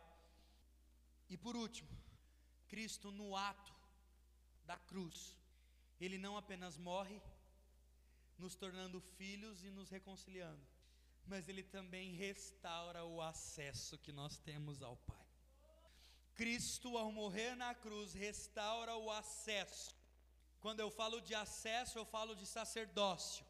E 1.33 1.35
por 1.35 1.55
último, 1.55 1.89
Cristo 2.67 3.09
no 3.11 3.35
ato 3.35 3.73
da 4.65 4.77
cruz, 4.77 5.35
ele 5.99 6.19
não 6.19 6.37
apenas 6.37 6.77
morre, 6.77 7.19
nos 8.37 8.55
tornando 8.55 9.01
filhos 9.17 9.63
e 9.63 9.71
nos 9.71 9.89
reconciliando, 9.89 10.72
mas 11.25 11.47
ele 11.47 11.63
também 11.63 12.13
restaura 12.13 13.03
o 13.05 13.21
acesso 13.21 13.97
que 13.97 14.11
nós 14.11 14.37
temos 14.37 14.81
ao 14.81 14.97
Pai. 14.97 15.25
Cristo, 16.35 16.97
ao 16.97 17.11
morrer 17.11 17.55
na 17.55 17.73
cruz, 17.75 18.13
restaura 18.13 18.95
o 18.95 19.11
acesso. 19.11 19.95
Quando 20.59 20.79
eu 20.79 20.89
falo 20.89 21.19
de 21.21 21.35
acesso, 21.35 21.97
eu 21.97 22.05
falo 22.05 22.35
de 22.35 22.45
sacerdócio. 22.45 23.45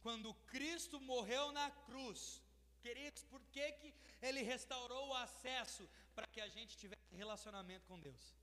Quando 0.00 0.34
Cristo 0.52 1.00
morreu 1.00 1.52
na 1.52 1.70
cruz, 1.70 2.42
queridos, 2.80 3.22
por 3.24 3.42
que, 3.52 3.72
que 3.72 3.94
ele 4.20 4.42
restaurou 4.42 5.08
o 5.08 5.14
acesso? 5.14 5.88
Para 6.14 6.26
que 6.26 6.40
a 6.40 6.48
gente 6.48 6.76
tivesse 6.76 7.14
relacionamento 7.14 7.86
com 7.86 8.00
Deus. 8.00 8.34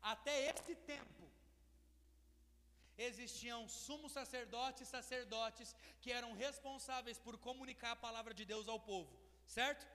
Até 0.00 0.50
esse 0.50 0.74
tempo, 0.76 1.30
existiam 2.96 3.68
sumos 3.68 4.12
sacerdotes 4.12 4.82
e 4.82 4.90
sacerdotes 4.90 5.74
que 6.00 6.12
eram 6.12 6.32
responsáveis 6.32 7.18
por 7.18 7.38
comunicar 7.38 7.92
a 7.92 7.96
palavra 7.96 8.32
de 8.32 8.44
Deus 8.44 8.68
ao 8.68 8.78
povo, 8.78 9.18
certo? 9.46 9.86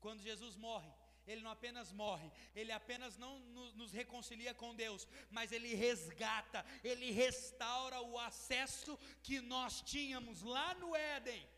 Quando 0.00 0.22
Jesus 0.22 0.56
morre, 0.56 0.92
ele 1.26 1.42
não 1.42 1.50
apenas 1.50 1.92
morre, 1.92 2.30
ele 2.54 2.72
apenas 2.72 3.16
não 3.16 3.38
nos, 3.38 3.92
reconcilia 3.92 4.52
com 4.52 4.74
Deus, 4.74 5.06
mas 5.30 5.52
ele 5.52 5.74
resgata, 5.74 6.64
ele 6.82 7.10
restaura 7.12 8.00
o 8.00 8.18
acesso 8.18 8.98
que 9.22 9.40
nós 9.40 9.80
tínhamos 9.82 10.42
lá 10.42 10.74
no 10.74 10.94
Éden. 10.96 11.48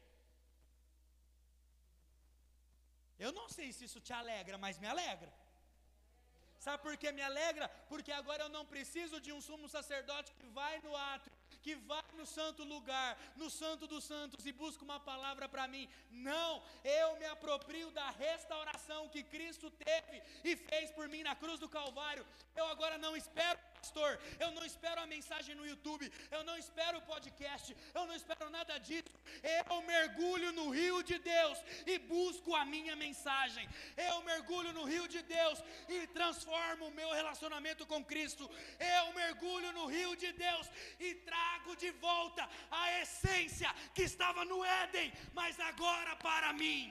Eu 3.18 3.32
não 3.32 3.48
sei 3.48 3.72
se 3.72 3.84
isso 3.84 4.00
te 4.00 4.12
alegra, 4.12 4.58
mas 4.58 4.78
me 4.78 4.86
alegra. 4.86 5.32
Sabe 6.64 6.82
por 6.82 6.96
que 6.96 7.12
me 7.12 7.20
alegra? 7.20 7.68
Porque 7.90 8.10
agora 8.10 8.44
eu 8.44 8.48
não 8.48 8.64
preciso 8.64 9.20
de 9.20 9.30
um 9.36 9.40
sumo 9.48 9.68
sacerdote 9.68 10.32
que 10.38 10.46
vai 10.58 10.80
no 10.80 10.96
átrio, 10.96 11.30
que 11.62 11.74
vai 11.90 12.02
no 12.14 12.24
santo 12.24 12.64
lugar, 12.64 13.10
no 13.36 13.50
santo 13.50 13.86
dos 13.86 14.04
santos 14.04 14.46
e 14.46 14.52
busca 14.52 14.82
uma 14.82 14.98
palavra 14.98 15.46
para 15.46 15.68
mim. 15.68 15.86
Não, 16.10 16.62
eu 16.82 17.16
me 17.18 17.26
aproprio 17.26 17.90
da 17.90 18.08
restauração 18.12 19.10
que 19.10 19.22
Cristo 19.22 19.70
teve 19.70 20.22
e 20.42 20.56
fez 20.56 20.90
por 20.90 21.06
mim 21.06 21.22
na 21.22 21.36
cruz 21.36 21.60
do 21.60 21.68
Calvário. 21.68 22.26
Eu 22.56 22.66
agora 22.68 22.96
não 22.96 23.14
espero 23.14 23.58
pastor, 23.84 24.18
eu 24.44 24.50
não 24.56 24.64
espero 24.64 24.98
a 25.02 25.06
mensagem 25.14 25.54
no 25.58 25.66
YouTube, 25.70 26.10
eu 26.36 26.42
não 26.48 26.56
espero 26.62 26.96
o 26.98 27.06
podcast, 27.12 27.76
eu 27.98 28.04
não 28.08 28.16
espero 28.20 28.48
nada 28.48 28.78
disso. 28.78 29.14
Eu 29.68 29.82
mergulho 29.82 30.50
no 30.58 30.66
rio 30.78 31.02
de 31.10 31.18
Deus 31.18 31.58
e 31.92 31.98
busco 32.14 32.54
a 32.60 32.64
minha 32.64 32.96
mensagem. 33.04 33.68
Eu 34.08 34.16
mergulho 34.30 34.72
no 34.78 34.84
rio 34.92 35.06
de 35.14 35.20
Deus 35.36 35.58
e 35.96 35.98
transformo 36.18 36.86
o 36.88 36.96
meu 37.00 37.10
relacionamento 37.20 37.84
com 37.92 38.02
Cristo. 38.12 38.50
Eu 38.96 39.06
mergulho 39.12 39.70
no 39.78 39.86
rio 39.96 40.16
de 40.16 40.32
Deus 40.32 40.66
e 40.98 41.14
trago 41.30 41.76
de 41.76 41.90
volta 42.08 42.48
a 42.70 42.84
essência 43.02 43.70
que 43.94 44.04
estava 44.10 44.44
no 44.46 44.64
Éden, 44.82 45.12
mas 45.34 45.60
agora 45.60 46.14
para 46.28 46.52
mim. 46.54 46.82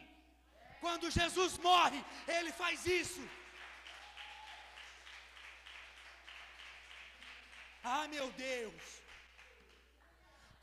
Quando 0.80 1.16
Jesus 1.20 1.58
morre, 1.58 2.00
ele 2.28 2.52
faz 2.52 2.86
isso. 2.86 3.24
Ah, 7.84 8.08
meu 8.08 8.32
Deus! 8.32 9.04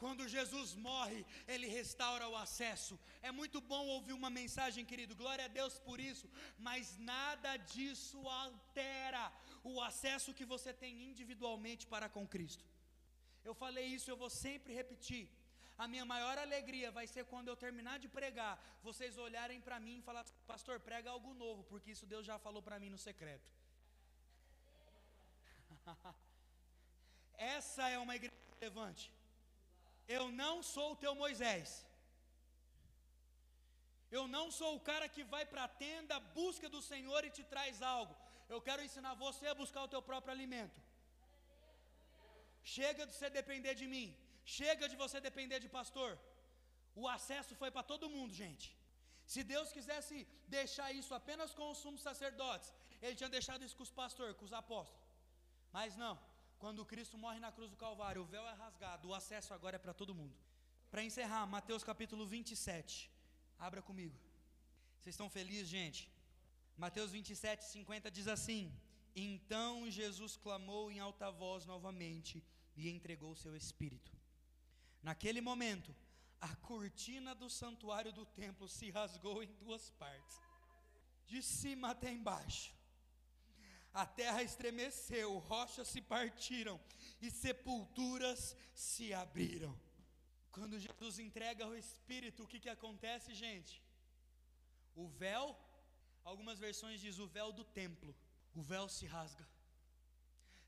Quando 0.02 0.26
Jesus 0.34 0.68
morre, 0.86 1.18
ele 1.46 1.66
restaura 1.78 2.26
o 2.26 2.36
acesso. 2.44 2.94
É 3.28 3.30
muito 3.30 3.58
bom 3.72 3.84
ouvir 3.96 4.14
uma 4.14 4.30
mensagem, 4.30 4.88
querido, 4.90 5.14
glória 5.22 5.44
a 5.44 5.54
Deus 5.58 5.74
por 5.88 5.98
isso, 6.00 6.26
mas 6.66 6.96
nada 6.98 7.50
disso 7.72 8.18
altera 8.44 9.24
o 9.62 9.74
acesso 9.88 10.32
que 10.38 10.46
você 10.54 10.72
tem 10.72 10.94
individualmente 11.10 11.86
para 11.86 12.08
com 12.08 12.26
Cristo. 12.26 12.64
Eu 13.44 13.54
falei 13.62 13.84
isso, 13.96 14.10
eu 14.10 14.16
vou 14.16 14.30
sempre 14.30 14.72
repetir. 14.80 15.28
A 15.76 15.86
minha 15.92 16.06
maior 16.06 16.36
alegria 16.38 16.90
vai 16.90 17.06
ser 17.06 17.24
quando 17.26 17.48
eu 17.48 17.56
terminar 17.56 17.98
de 17.98 18.08
pregar, 18.08 18.54
vocês 18.82 19.18
olharem 19.18 19.60
para 19.60 19.78
mim 19.78 19.98
e 19.98 20.06
falar: 20.08 20.24
Pastor, 20.46 20.80
prega 20.80 21.10
algo 21.10 21.34
novo, 21.34 21.62
porque 21.64 21.90
isso 21.90 22.06
Deus 22.14 22.24
já 22.24 22.38
falou 22.38 22.62
para 22.62 22.78
mim 22.78 22.90
no 22.96 22.98
secreto. 22.98 23.50
Essa 27.58 27.88
é 27.94 27.98
uma 28.04 28.16
igreja 28.18 28.40
relevante. 28.54 29.04
Eu 30.16 30.24
não 30.42 30.54
sou 30.74 30.88
o 30.92 31.00
teu 31.02 31.12
Moisés. 31.22 31.68
Eu 34.16 34.24
não 34.34 34.46
sou 34.58 34.70
o 34.76 34.84
cara 34.88 35.06
que 35.14 35.24
vai 35.34 35.44
para 35.52 35.64
a 35.64 35.74
tenda, 35.84 36.16
busca 36.40 36.68
do 36.74 36.82
Senhor 36.90 37.20
e 37.24 37.34
te 37.36 37.44
traz 37.52 37.80
algo. 37.96 38.14
Eu 38.54 38.60
quero 38.66 38.84
ensinar 38.86 39.14
você 39.26 39.46
a 39.48 39.58
buscar 39.62 39.82
o 39.84 39.92
teu 39.94 40.02
próprio 40.08 40.34
alimento. 40.36 40.78
Chega 42.76 43.06
de 43.06 43.12
você 43.14 43.30
depender 43.40 43.74
de 43.82 43.86
mim. 43.94 44.08
Chega 44.58 44.88
de 44.92 44.96
você 45.02 45.18
depender 45.28 45.58
de 45.64 45.68
pastor. 45.78 46.10
O 47.02 47.06
acesso 47.16 47.54
foi 47.60 47.70
para 47.70 47.88
todo 47.92 48.12
mundo, 48.16 48.32
gente. 48.42 48.66
Se 49.32 49.42
Deus 49.52 49.68
quisesse 49.76 50.16
deixar 50.56 50.88
isso 51.00 51.14
apenas 51.20 51.50
com 51.58 51.66
os 51.70 51.78
sumos 51.84 52.02
sacerdotes, 52.08 52.68
Ele 53.00 53.14
tinha 53.18 53.28
deixado 53.36 53.64
isso 53.64 53.76
com 53.78 53.86
os 53.88 53.96
pastores, 54.02 54.36
com 54.38 54.44
os 54.48 54.56
apóstolos. 54.62 55.06
Mas 55.76 55.96
não. 56.04 56.14
Quando 56.62 56.84
Cristo 56.84 57.16
morre 57.16 57.40
na 57.40 57.50
cruz 57.50 57.70
do 57.70 57.76
Calvário, 57.84 58.20
o 58.20 58.26
véu 58.26 58.46
é 58.46 58.52
rasgado, 58.52 59.08
o 59.08 59.14
acesso 59.14 59.54
agora 59.54 59.76
é 59.76 59.78
para 59.78 59.94
todo 59.94 60.14
mundo. 60.14 60.36
Para 60.90 61.02
encerrar, 61.02 61.46
Mateus 61.46 61.82
capítulo 61.82 62.26
27. 62.26 63.10
Abra 63.58 63.80
comigo. 63.80 64.14
Vocês 64.98 65.14
estão 65.14 65.30
felizes, 65.30 65.68
gente? 65.68 66.12
Mateus 66.76 67.12
27, 67.12 67.64
50 67.64 68.10
diz 68.10 68.28
assim: 68.28 68.70
Então 69.16 69.90
Jesus 69.90 70.36
clamou 70.36 70.92
em 70.92 71.00
alta 71.00 71.30
voz 71.30 71.64
novamente 71.64 72.44
e 72.76 72.90
entregou 72.90 73.34
seu 73.34 73.56
espírito. 73.56 74.12
Naquele 75.02 75.40
momento, 75.40 75.96
a 76.42 76.54
cortina 76.56 77.34
do 77.34 77.48
santuário 77.48 78.12
do 78.12 78.26
templo 78.26 78.68
se 78.68 78.90
rasgou 78.90 79.42
em 79.42 79.50
duas 79.54 79.88
partes, 79.92 80.38
de 81.26 81.42
cima 81.42 81.92
até 81.92 82.12
embaixo 82.12 82.78
a 83.92 84.06
terra 84.06 84.42
estremeceu, 84.42 85.38
rochas 85.38 85.88
se 85.88 86.00
partiram 86.00 86.80
e 87.20 87.30
sepulturas 87.30 88.56
se 88.72 89.12
abriram. 89.12 89.78
Quando 90.52 90.78
Jesus 90.78 91.18
entrega 91.18 91.66
o 91.66 91.76
Espírito, 91.76 92.42
o 92.42 92.46
que, 92.46 92.60
que 92.60 92.68
acontece, 92.68 93.34
gente? 93.34 93.82
O 94.94 95.08
véu, 95.08 95.56
algumas 96.24 96.58
versões 96.58 97.00
diz 97.00 97.18
o 97.18 97.26
véu 97.26 97.52
do 97.52 97.64
templo, 97.64 98.14
o 98.54 98.62
véu 98.62 98.88
se 98.88 99.06
rasga. 99.06 99.46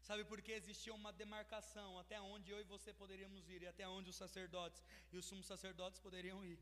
Sabe 0.02 0.24
por 0.24 0.42
que 0.42 0.52
existia 0.52 0.92
uma 0.92 1.12
demarcação 1.12 1.98
até 1.98 2.20
onde 2.20 2.50
eu 2.50 2.60
e 2.60 2.64
você 2.64 2.92
poderíamos 2.92 3.48
ir 3.48 3.62
e 3.62 3.68
até 3.68 3.88
onde 3.88 4.10
os 4.10 4.16
sacerdotes 4.16 4.82
e 5.12 5.16
os 5.16 5.24
sumos 5.24 5.46
sacerdotes 5.46 6.00
poderiam 6.00 6.44
ir? 6.44 6.58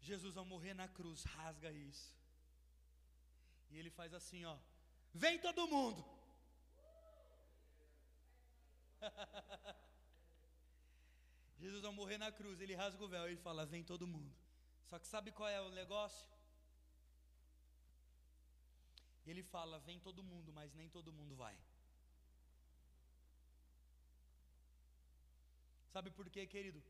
Jesus, 0.00 0.36
ao 0.36 0.44
morrer 0.44 0.74
na 0.74 0.88
cruz, 0.88 1.24
rasga 1.24 1.70
isso. 1.70 2.21
E 3.72 3.78
ele 3.78 3.90
faz 3.90 4.12
assim, 4.14 4.44
ó. 4.44 4.56
Vem 5.14 5.38
todo 5.46 5.66
mundo. 5.66 6.04
Jesus 11.62 11.84
ao 11.84 11.92
morrer 11.92 12.18
na 12.18 12.30
cruz, 12.30 12.60
ele 12.60 12.74
rasga 12.74 13.02
o 13.04 13.08
véu 13.08 13.24
e 13.24 13.30
ele 13.32 13.40
fala: 13.48 13.64
"Vem 13.64 13.82
todo 13.82 14.06
mundo". 14.14 14.34
Só 14.88 14.98
que 14.98 15.06
sabe 15.06 15.32
qual 15.32 15.48
é 15.48 15.60
o 15.60 15.70
negócio? 15.70 16.28
Ele 19.24 19.42
fala: 19.42 19.78
"Vem 19.88 19.98
todo 20.00 20.22
mundo", 20.22 20.52
mas 20.52 20.74
nem 20.74 20.88
todo 20.88 21.12
mundo 21.18 21.34
vai. 21.36 21.56
Sabe 25.94 26.10
por 26.10 26.28
quê, 26.30 26.46
querido? 26.46 26.82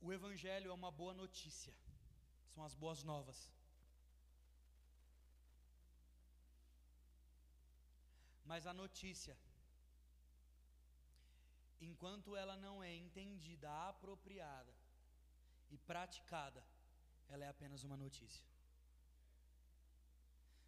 O 0.00 0.12
evangelho 0.12 0.70
é 0.70 0.74
uma 0.74 0.90
boa 0.90 1.14
notícia. 1.14 1.74
São 2.54 2.62
as 2.64 2.74
boas 2.74 3.02
novas. 3.02 3.38
Mas 8.44 8.66
a 8.66 8.74
notícia, 8.74 9.36
enquanto 11.80 12.36
ela 12.36 12.56
não 12.56 12.82
é 12.82 12.94
entendida, 12.94 13.70
apropriada 13.88 14.74
e 15.70 15.78
praticada, 15.78 16.62
ela 17.28 17.44
é 17.44 17.48
apenas 17.48 17.82
uma 17.84 17.96
notícia. 17.96 18.44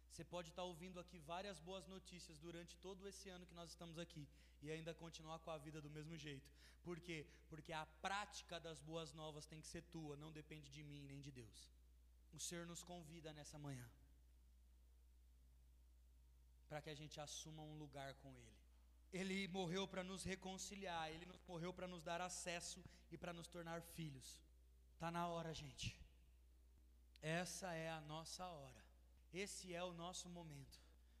Você 0.09 0.23
pode 0.23 0.49
estar 0.49 0.63
ouvindo 0.63 0.99
aqui 0.99 1.19
várias 1.19 1.59
boas 1.59 1.85
notícias 1.85 2.39
durante 2.39 2.75
todo 2.77 3.07
esse 3.07 3.29
ano 3.29 3.45
que 3.45 3.53
nós 3.53 3.69
estamos 3.69 3.99
aqui 3.99 4.27
e 4.63 4.71
ainda 4.71 4.93
continuar 4.93 5.37
com 5.39 5.51
a 5.51 5.59
vida 5.59 5.79
do 5.79 5.91
mesmo 5.91 6.17
jeito. 6.17 6.49
Por 6.83 6.99
quê? 6.99 7.27
Porque 7.47 7.71
a 7.71 7.85
prática 8.01 8.59
das 8.59 8.79
boas 8.81 9.13
novas 9.13 9.45
tem 9.45 9.61
que 9.61 9.67
ser 9.67 9.83
tua, 9.83 10.15
não 10.17 10.31
depende 10.31 10.71
de 10.71 10.83
mim 10.83 11.03
nem 11.03 11.21
de 11.21 11.31
Deus. 11.31 11.71
O 12.33 12.39
Senhor 12.39 12.65
nos 12.65 12.81
convida 12.81 13.31
nessa 13.31 13.59
manhã 13.59 13.87
para 16.67 16.81
que 16.81 16.89
a 16.89 16.95
gente 16.95 17.19
assuma 17.19 17.63
um 17.63 17.77
lugar 17.77 18.13
com 18.15 18.29
Ele. 18.35 18.57
Ele 19.11 19.47
morreu 19.47 19.87
para 19.87 20.03
nos 20.03 20.23
reconciliar, 20.23 21.09
Ele 21.09 21.27
morreu 21.47 21.73
para 21.73 21.87
nos 21.87 22.03
dar 22.03 22.21
acesso 22.21 22.83
e 23.11 23.17
para 23.17 23.33
nos 23.33 23.47
tornar 23.47 23.81
filhos. 23.81 24.39
Está 24.93 25.09
na 25.09 25.27
hora, 25.27 25.53
gente. 25.53 25.95
Essa 27.21 27.73
é 27.73 27.89
a 27.89 28.01
nossa 28.01 28.45
hora. 28.45 28.83
Esse 29.33 29.73
é 29.73 29.83
o 29.83 29.93
nosso 29.93 30.29
momento. 30.29 30.79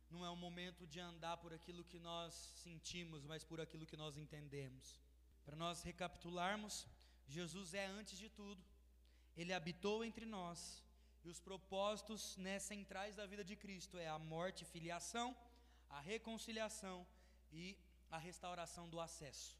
não 0.09 0.25
é 0.25 0.31
um 0.31 0.37
momento 0.37 0.87
de 0.87 1.01
andar 1.01 1.35
por 1.37 1.53
aquilo 1.53 1.83
que 1.83 1.99
nós 1.99 2.33
sentimos, 2.55 3.25
mas 3.25 3.43
por 3.43 3.59
aquilo 3.59 3.85
que 3.85 3.97
nós 3.97 4.15
entendemos. 4.17 5.01
Para 5.43 5.55
nós 5.55 5.83
recapitularmos, 5.83 6.87
Jesus 7.27 7.73
é 7.73 7.85
antes 7.85 8.17
de 8.17 8.29
tudo, 8.29 8.63
ele 9.35 9.53
habitou 9.53 10.03
entre 10.03 10.25
nós, 10.25 10.81
e 11.23 11.29
os 11.29 11.39
propósitos 11.39 12.37
né, 12.37 12.59
centrais 12.59 13.15
da 13.15 13.25
vida 13.25 13.43
de 13.43 13.55
Cristo 13.55 13.97
é 13.97 14.07
a 14.07 14.19
morte 14.19 14.63
e 14.63 14.65
filiação, 14.65 15.35
a 15.89 15.99
reconciliação 15.99 17.05
e 17.51 17.77
a 18.09 18.17
restauração 18.17 18.89
do 18.89 18.99
acesso. 18.99 19.57